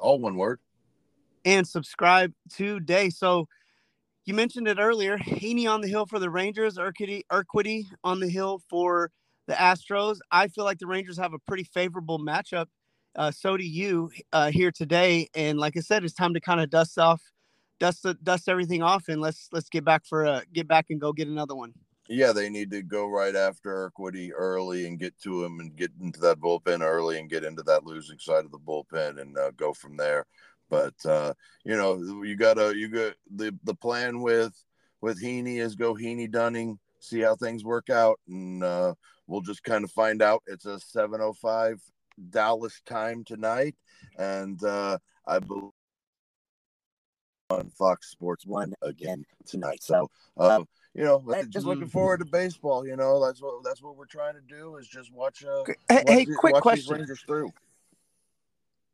All 0.00 0.18
one 0.18 0.34
word. 0.34 0.58
And 1.44 1.66
subscribe 1.66 2.32
today. 2.50 3.08
So 3.10 3.46
you 4.24 4.34
mentioned 4.34 4.66
it 4.66 4.78
earlier. 4.80 5.16
Heaney 5.16 5.70
on 5.70 5.80
the 5.80 5.88
hill 5.88 6.06
for 6.06 6.18
the 6.18 6.28
Rangers, 6.28 6.76
Urquidy, 6.76 7.22
Urquidy 7.30 7.84
on 8.02 8.18
the 8.18 8.28
hill 8.28 8.60
for 8.68 9.12
the 9.46 9.54
Astros. 9.54 10.18
I 10.32 10.48
feel 10.48 10.64
like 10.64 10.80
the 10.80 10.88
Rangers 10.88 11.18
have 11.18 11.34
a 11.34 11.38
pretty 11.38 11.62
favorable 11.62 12.18
matchup 12.18 12.66
uh, 13.16 13.30
so 13.30 13.56
do 13.56 13.64
you 13.64 14.10
uh, 14.32 14.50
here 14.50 14.70
today. 14.70 15.28
And 15.34 15.58
like 15.58 15.76
I 15.76 15.80
said, 15.80 16.04
it's 16.04 16.14
time 16.14 16.34
to 16.34 16.40
kind 16.40 16.60
of 16.60 16.70
dust 16.70 16.98
off, 16.98 17.22
dust 17.78 18.06
dust 18.22 18.48
everything 18.48 18.82
off, 18.82 19.08
and 19.08 19.20
let's 19.20 19.48
let's 19.52 19.68
get 19.68 19.84
back 19.84 20.04
for 20.06 20.24
a 20.24 20.42
get 20.52 20.68
back 20.68 20.86
and 20.90 21.00
go 21.00 21.12
get 21.12 21.28
another 21.28 21.54
one. 21.54 21.72
Yeah, 22.08 22.32
they 22.32 22.50
need 22.50 22.70
to 22.72 22.82
go 22.82 23.06
right 23.06 23.34
after 23.34 23.90
Urquidy 23.90 24.30
early 24.36 24.86
and 24.86 24.98
get 24.98 25.18
to 25.22 25.42
him 25.42 25.60
and 25.60 25.74
get 25.74 25.90
into 26.02 26.20
that 26.20 26.38
bullpen 26.38 26.82
early 26.82 27.18
and 27.18 27.30
get 27.30 27.44
into 27.44 27.62
that 27.62 27.84
losing 27.84 28.18
side 28.18 28.44
of 28.44 28.50
the 28.50 28.58
bullpen 28.58 29.20
and 29.20 29.38
uh, 29.38 29.52
go 29.52 29.72
from 29.72 29.96
there. 29.96 30.26
But 30.68 30.94
uh, 31.06 31.32
you 31.64 31.76
know, 31.76 32.22
you 32.22 32.36
gotta 32.36 32.76
you 32.76 32.88
got 32.88 33.14
the 33.34 33.56
the 33.64 33.74
plan 33.74 34.20
with 34.20 34.52
with 35.00 35.22
Heaney 35.22 35.60
is 35.60 35.76
go 35.76 35.94
Heaney 35.94 36.30
Dunning, 36.30 36.78
see 37.00 37.20
how 37.20 37.36
things 37.36 37.64
work 37.64 37.90
out, 37.90 38.18
and 38.28 38.62
uh, 38.62 38.94
we'll 39.26 39.42
just 39.42 39.62
kind 39.62 39.84
of 39.84 39.90
find 39.90 40.20
out. 40.20 40.42
It's 40.46 40.66
a 40.66 40.78
7:05 40.78 41.78
Dallas 42.30 42.80
time 42.86 43.24
tonight, 43.24 43.74
and 44.18 44.62
uh, 44.62 44.98
I 45.26 45.38
believe 45.38 45.70
on 47.50 47.68
Fox 47.70 48.10
Sports 48.10 48.46
One 48.46 48.74
again 48.82 49.24
tonight. 49.46 49.82
So, 49.82 50.10
uh, 50.36 50.62
you 50.94 51.04
know, 51.04 51.22
just 51.48 51.66
looking 51.66 51.88
forward 51.88 52.18
to 52.18 52.24
baseball. 52.24 52.86
You 52.86 52.96
know, 52.96 53.24
that's 53.24 53.40
what 53.40 53.62
that's 53.64 53.82
what 53.82 53.96
we're 53.96 54.06
trying 54.06 54.34
to 54.34 54.40
do 54.40 54.76
is 54.76 54.86
just 54.86 55.12
watch. 55.12 55.44
Uh, 55.44 55.64
hey, 55.88 55.96
watch 55.96 56.08
hey 56.08 56.26
quick 56.38 56.54
question. 56.56 56.94
Rangers 56.94 57.22
through. 57.26 57.52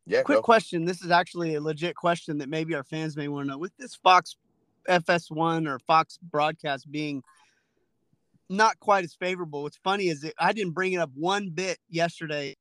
Yeah. 0.05 0.23
Quick 0.23 0.39
go. 0.39 0.41
question. 0.41 0.85
This 0.85 1.01
is 1.01 1.11
actually 1.11 1.55
a 1.55 1.61
legit 1.61 1.95
question 1.95 2.39
that 2.39 2.49
maybe 2.49 2.75
our 2.75 2.83
fans 2.83 3.15
may 3.15 3.27
want 3.27 3.45
to 3.45 3.51
know. 3.51 3.57
With 3.57 3.75
this 3.77 3.95
Fox 3.95 4.35
FS1 4.89 5.67
or 5.67 5.79
Fox 5.79 6.17
broadcast 6.23 6.91
being 6.91 7.23
not 8.49 8.79
quite 8.79 9.03
as 9.03 9.13
favorable, 9.13 9.63
what's 9.63 9.77
funny 9.77 10.07
is 10.07 10.21
that 10.21 10.33
I 10.39 10.53
didn't 10.53 10.73
bring 10.73 10.93
it 10.93 10.97
up 10.97 11.11
one 11.13 11.49
bit 11.49 11.77
yesterday 11.89 12.57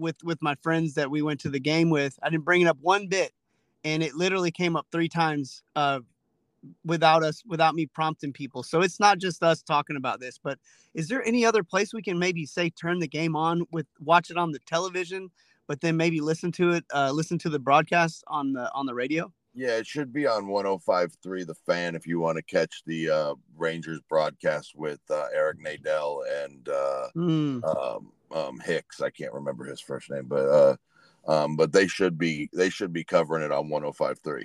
with 0.00 0.16
with 0.24 0.42
my 0.42 0.54
friends 0.62 0.94
that 0.94 1.10
we 1.10 1.22
went 1.22 1.40
to 1.40 1.50
the 1.50 1.60
game 1.60 1.90
with. 1.90 2.18
I 2.22 2.30
didn't 2.30 2.44
bring 2.44 2.62
it 2.62 2.66
up 2.66 2.78
one 2.80 3.06
bit, 3.06 3.32
and 3.84 4.02
it 4.02 4.14
literally 4.14 4.50
came 4.50 4.74
up 4.76 4.86
three 4.90 5.08
times 5.08 5.62
uh, 5.76 6.00
without 6.84 7.22
us, 7.22 7.42
without 7.46 7.74
me 7.74 7.86
prompting 7.86 8.32
people. 8.32 8.62
So 8.62 8.80
it's 8.80 9.00
not 9.00 9.18
just 9.18 9.42
us 9.42 9.62
talking 9.62 9.96
about 9.96 10.20
this. 10.20 10.38
But 10.42 10.58
is 10.94 11.08
there 11.08 11.22
any 11.24 11.44
other 11.44 11.62
place 11.62 11.94
we 11.94 12.02
can 12.02 12.18
maybe 12.18 12.46
say 12.46 12.70
turn 12.70 12.98
the 12.98 13.08
game 13.08 13.36
on 13.36 13.64
with 13.70 13.86
watch 14.00 14.30
it 14.30 14.36
on 14.36 14.52
the 14.52 14.58
television, 14.60 15.30
but 15.66 15.80
then 15.80 15.96
maybe 15.96 16.20
listen 16.20 16.50
to 16.52 16.72
it, 16.72 16.84
uh, 16.94 17.12
listen 17.12 17.38
to 17.38 17.48
the 17.50 17.58
broadcast 17.58 18.24
on 18.26 18.52
the 18.52 18.72
on 18.72 18.86
the 18.86 18.94
radio? 18.94 19.32
Yeah, 19.52 19.78
it 19.78 19.86
should 19.86 20.12
be 20.12 20.28
on 20.28 20.44
105.3 20.46 21.44
The 21.44 21.54
Fan 21.66 21.96
if 21.96 22.06
you 22.06 22.20
want 22.20 22.36
to 22.36 22.42
catch 22.42 22.82
the 22.86 23.10
uh, 23.10 23.34
Rangers 23.56 23.98
broadcast 24.08 24.76
with 24.76 25.00
uh, 25.10 25.26
Eric 25.34 25.58
Nadel 25.58 26.22
and 26.44 26.68
uh, 26.68 27.08
Mm. 27.16 27.64
um, 27.64 28.12
um, 28.32 28.60
Hicks. 28.60 29.00
I 29.00 29.10
can't 29.10 29.32
remember 29.32 29.64
his 29.64 29.80
first 29.80 30.10
name, 30.10 30.26
but 30.26 30.48
uh, 30.48 30.76
um, 31.26 31.56
but 31.56 31.72
they 31.72 31.86
should 31.86 32.18
be 32.18 32.48
they 32.52 32.70
should 32.70 32.92
be 32.92 33.04
covering 33.04 33.44
it 33.44 33.52
on 33.52 33.68
105.3. 33.68 34.44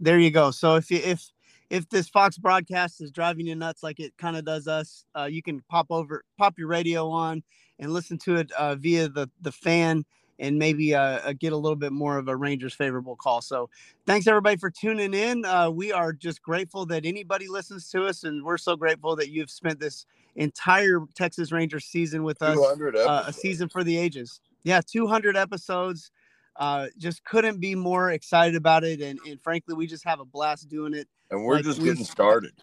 There 0.00 0.18
you 0.18 0.30
go. 0.30 0.50
So 0.50 0.76
if 0.76 0.90
you 0.90 0.98
if 0.98 1.30
if 1.70 1.88
this 1.88 2.08
Fox 2.08 2.38
broadcast 2.38 3.00
is 3.00 3.10
driving 3.10 3.46
you 3.46 3.54
nuts 3.54 3.82
like 3.82 4.00
it 4.00 4.16
kind 4.16 4.36
of 4.36 4.44
does 4.44 4.66
us, 4.68 5.04
uh, 5.16 5.24
you 5.24 5.42
can 5.42 5.60
pop 5.68 5.86
over, 5.90 6.24
pop 6.38 6.58
your 6.58 6.68
radio 6.68 7.10
on, 7.10 7.42
and 7.78 7.92
listen 7.92 8.18
to 8.18 8.36
it 8.36 8.50
uh, 8.52 8.74
via 8.74 9.08
the 9.08 9.28
the 9.42 9.52
fan, 9.52 10.04
and 10.38 10.58
maybe 10.58 10.94
uh, 10.94 11.00
uh, 11.00 11.32
get 11.38 11.52
a 11.52 11.56
little 11.56 11.76
bit 11.76 11.92
more 11.92 12.16
of 12.16 12.28
a 12.28 12.36
Rangers 12.36 12.74
favorable 12.74 13.16
call. 13.16 13.42
So 13.42 13.68
thanks 14.06 14.26
everybody 14.26 14.56
for 14.56 14.70
tuning 14.70 15.14
in. 15.14 15.44
Uh, 15.44 15.70
we 15.70 15.92
are 15.92 16.12
just 16.12 16.42
grateful 16.42 16.86
that 16.86 17.04
anybody 17.04 17.48
listens 17.48 17.90
to 17.90 18.06
us, 18.06 18.24
and 18.24 18.44
we're 18.44 18.58
so 18.58 18.76
grateful 18.76 19.16
that 19.16 19.30
you've 19.30 19.50
spent 19.50 19.78
this 19.78 20.06
entire 20.38 21.00
Texas 21.14 21.52
Rangers 21.52 21.84
season 21.84 22.22
with 22.22 22.40
us. 22.42 22.56
uh, 23.06 23.24
a 23.26 23.32
season 23.32 23.68
for 23.68 23.84
the 23.84 23.96
ages. 23.98 24.40
Yeah, 24.62 24.80
200 24.80 25.36
episodes. 25.36 26.10
Uh, 26.56 26.86
just 26.96 27.24
couldn't 27.24 27.60
be 27.60 27.74
more 27.74 28.10
excited 28.10 28.56
about 28.56 28.82
it, 28.82 29.00
and, 29.00 29.18
and 29.28 29.40
frankly, 29.40 29.74
we 29.74 29.86
just 29.86 30.04
have 30.04 30.18
a 30.20 30.24
blast 30.24 30.68
doing 30.68 30.94
it. 30.94 31.06
and 31.30 31.44
we're 31.44 31.56
like 31.56 31.64
just 31.64 31.82
getting 31.82 32.04
started. 32.04 32.52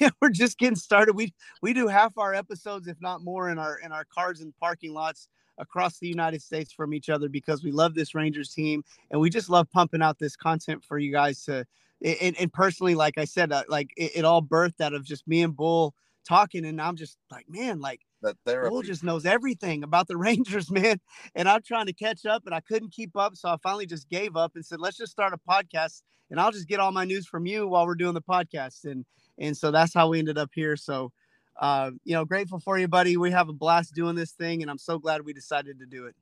Yeah, 0.00 0.08
we're 0.22 0.30
just 0.30 0.58
getting 0.58 0.76
started. 0.76 1.14
We 1.14 1.34
we 1.60 1.74
do 1.74 1.86
half 1.86 2.16
our 2.16 2.32
episodes, 2.32 2.88
if 2.88 2.98
not 3.02 3.22
more, 3.22 3.50
in 3.50 3.58
our 3.58 3.78
in 3.78 3.92
our 3.92 4.06
cars 4.06 4.40
and 4.40 4.56
parking 4.58 4.94
lots 4.94 5.28
across 5.58 5.98
the 5.98 6.08
United 6.08 6.40
States 6.40 6.72
from 6.72 6.94
each 6.94 7.10
other 7.10 7.28
because 7.28 7.62
we 7.62 7.72
love 7.72 7.94
this 7.94 8.14
Rangers 8.14 8.54
team 8.54 8.82
and 9.10 9.20
we 9.20 9.28
just 9.28 9.50
love 9.50 9.70
pumping 9.70 10.00
out 10.00 10.18
this 10.18 10.34
content 10.34 10.82
for 10.82 10.98
you 10.98 11.12
guys 11.12 11.44
to. 11.44 11.66
And, 12.02 12.36
and 12.38 12.50
personally, 12.52 12.94
like 12.94 13.18
I 13.18 13.24
said, 13.26 13.52
uh, 13.52 13.64
like 13.68 13.90
it, 13.98 14.12
it 14.16 14.24
all 14.24 14.42
birthed 14.42 14.80
out 14.80 14.94
of 14.94 15.04
just 15.04 15.26
me 15.28 15.42
and 15.42 15.54
Bull 15.54 15.94
talking, 16.26 16.64
and 16.64 16.80
I'm 16.80 16.96
just 16.96 17.18
like, 17.30 17.46
man, 17.48 17.80
like 17.80 18.00
That 18.22 18.36
therapy. 18.44 18.70
Bull 18.70 18.82
just 18.82 19.04
knows 19.04 19.24
everything 19.26 19.82
about 19.82 20.08
the 20.08 20.16
Rangers, 20.26 20.70
man. 20.70 21.00
And 21.34 21.48
I'm 21.48 21.62
trying 21.62 21.86
to 21.86 21.92
catch 21.92 22.26
up, 22.26 22.42
and 22.46 22.54
I 22.54 22.60
couldn't 22.60 22.92
keep 22.92 23.16
up. 23.16 23.36
So 23.36 23.48
I 23.48 23.56
finally 23.62 23.86
just 23.86 24.08
gave 24.08 24.36
up 24.36 24.52
and 24.54 24.64
said, 24.64 24.80
let's 24.80 24.96
just 24.96 25.12
start 25.12 25.32
a 25.32 25.38
podcast, 25.38 26.02
and 26.30 26.40
I'll 26.40 26.52
just 26.52 26.68
get 26.68 26.80
all 26.80 26.92
my 26.92 27.04
news 27.04 27.26
from 27.26 27.46
you 27.46 27.66
while 27.68 27.86
we're 27.86 27.94
doing 27.94 28.14
the 28.14 28.22
podcast. 28.22 28.84
And 28.84 29.04
and 29.38 29.56
so 29.56 29.70
that's 29.70 29.94
how 29.94 30.08
we 30.08 30.18
ended 30.18 30.38
up 30.38 30.50
here. 30.54 30.76
So, 30.76 31.12
uh, 31.60 31.90
you 32.04 32.14
know, 32.14 32.24
grateful 32.24 32.58
for 32.58 32.78
you, 32.78 32.88
buddy. 32.88 33.16
We 33.16 33.30
have 33.30 33.48
a 33.48 33.52
blast 33.52 33.94
doing 33.94 34.16
this 34.16 34.32
thing, 34.32 34.62
and 34.62 34.70
I'm 34.70 34.78
so 34.78 34.98
glad 34.98 35.22
we 35.22 35.32
decided 35.32 35.78
to 35.80 35.86
do 35.86 36.06
it. 36.06 36.14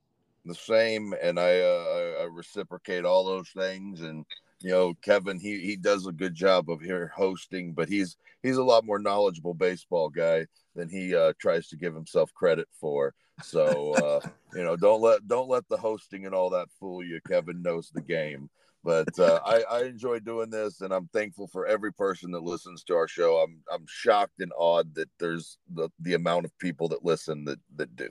the 0.44 0.54
same 0.54 1.14
and 1.22 1.38
I, 1.38 1.60
uh, 1.60 1.84
I 1.96 2.22
I 2.22 2.24
reciprocate 2.30 3.04
all 3.04 3.24
those 3.24 3.48
things 3.50 4.02
and 4.02 4.26
you 4.60 4.70
know 4.70 4.94
Kevin 5.02 5.38
he 5.38 5.60
he 5.60 5.76
does 5.76 6.06
a 6.06 6.12
good 6.12 6.34
job 6.34 6.70
of 6.70 6.80
here 6.80 7.12
hosting 7.14 7.72
but 7.72 7.88
he's 7.88 8.16
he's 8.42 8.56
a 8.56 8.64
lot 8.64 8.84
more 8.84 8.98
knowledgeable 8.98 9.54
baseball 9.54 10.08
guy 10.08 10.46
than 10.74 10.88
he 10.88 11.14
uh, 11.14 11.32
tries 11.40 11.68
to 11.68 11.76
give 11.76 11.94
himself 11.94 12.32
credit 12.34 12.68
for. 12.80 13.14
So 13.42 13.94
uh, 13.94 14.20
you 14.54 14.64
know 14.64 14.76
don't 14.76 15.00
let 15.00 15.26
don't 15.26 15.48
let 15.48 15.68
the 15.68 15.76
hosting 15.76 16.26
and 16.26 16.34
all 16.34 16.50
that 16.50 16.68
fool 16.78 17.02
you. 17.04 17.20
Kevin 17.26 17.62
knows 17.62 17.90
the 17.90 18.00
game. 18.00 18.48
But 18.82 19.18
uh, 19.18 19.40
I, 19.46 19.62
I 19.70 19.82
enjoy 19.84 20.20
doing 20.20 20.50
this 20.50 20.80
and 20.80 20.92
I'm 20.92 21.08
thankful 21.08 21.48
for 21.48 21.66
every 21.66 21.92
person 21.92 22.30
that 22.32 22.42
listens 22.42 22.84
to 22.84 22.94
our 22.94 23.08
show. 23.08 23.38
I'm 23.38 23.60
I'm 23.72 23.86
shocked 23.88 24.40
and 24.40 24.52
awed 24.56 24.94
that 24.94 25.08
there's 25.18 25.58
the, 25.72 25.88
the 26.00 26.14
amount 26.14 26.44
of 26.44 26.56
people 26.58 26.88
that 26.88 27.04
listen 27.04 27.44
that 27.46 27.58
that 27.76 27.96
do. 27.96 28.10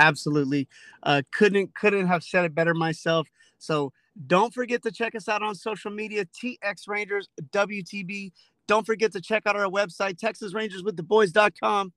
Absolutely. 0.00 0.66
Uh, 1.02 1.22
couldn't 1.30 1.74
couldn't 1.74 2.06
have 2.06 2.24
said 2.24 2.46
it 2.46 2.54
better 2.54 2.74
myself. 2.74 3.28
So 3.58 3.92
don't 4.26 4.52
forget 4.52 4.82
to 4.82 4.90
check 4.90 5.14
us 5.14 5.28
out 5.28 5.42
on 5.42 5.54
social 5.54 5.90
media, 5.90 6.24
TX 6.24 6.88
Rangers 6.88 7.28
WTB. 7.52 8.32
Don't 8.66 8.86
forget 8.86 9.12
to 9.12 9.20
check 9.20 9.44
out 9.46 9.56
our 9.56 9.70
website, 9.70 10.14
TexasRangersWithTheBoys.com. 10.18 11.92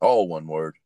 all 0.00 0.28
one 0.28 0.46
word 0.46 0.76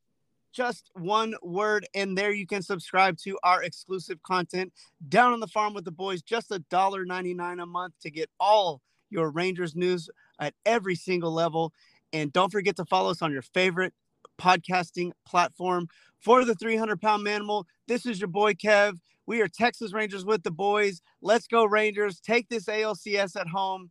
Just 0.53 0.91
one 0.95 1.35
word, 1.43 1.87
and 1.95 2.17
there 2.17 2.33
you 2.33 2.47
can 2.47 2.63
subscribe 2.63 3.19
to 3.19 3.39
our 3.43 3.63
exclusive 3.63 4.23
content 4.23 4.73
down 5.09 5.33
on 5.33 5.41
the 5.41 5.47
farm 5.47 5.75
with 5.75 5.85
the 5.85 5.91
boys. 5.91 6.23
Just 6.23 6.51
a 6.51 6.61
dollar 6.71 7.05
ninety 7.05 7.35
nine 7.35 7.61
a 7.61 7.67
month 7.67 7.95
to 8.03 8.11
get 8.11 8.31
all 8.41 8.81
your 9.11 9.31
Rangers 9.31 9.75
news 9.77 10.09
at 10.41 10.55
every 10.65 10.95
single 10.95 11.33
level. 11.33 11.73
And 12.13 12.33
don't 12.33 12.53
forget 12.53 12.77
to 12.77 12.85
follow 12.85 13.11
us 13.11 13.23
on 13.23 13.33
your 13.33 13.43
favorite 13.43 13.93
podcasting 14.39 15.13
platform 15.27 15.89
for 16.21 16.45
the 16.45 16.55
300 16.55 17.01
pound 17.01 17.27
manimal. 17.27 17.65
This 17.89 18.07
is 18.07 18.21
your 18.21 18.29
boy 18.29 18.55
Kev. 18.55 18.99
We 19.27 19.41
are 19.41 19.49
Texas 19.49 19.93
Rangers 19.93 20.25
with 20.25 20.45
the 20.45 20.53
boys. 20.53 21.03
Let's 21.21 21.49
go, 21.49 21.65
Rangers. 21.65 22.21
Take 22.21 22.49
this 22.49 22.67
ALCS 22.67 23.35
at 23.35 23.49
home. 23.49 23.91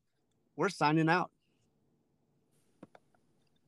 We're 0.56 0.70
signing 0.70 1.10
out. 1.10 1.30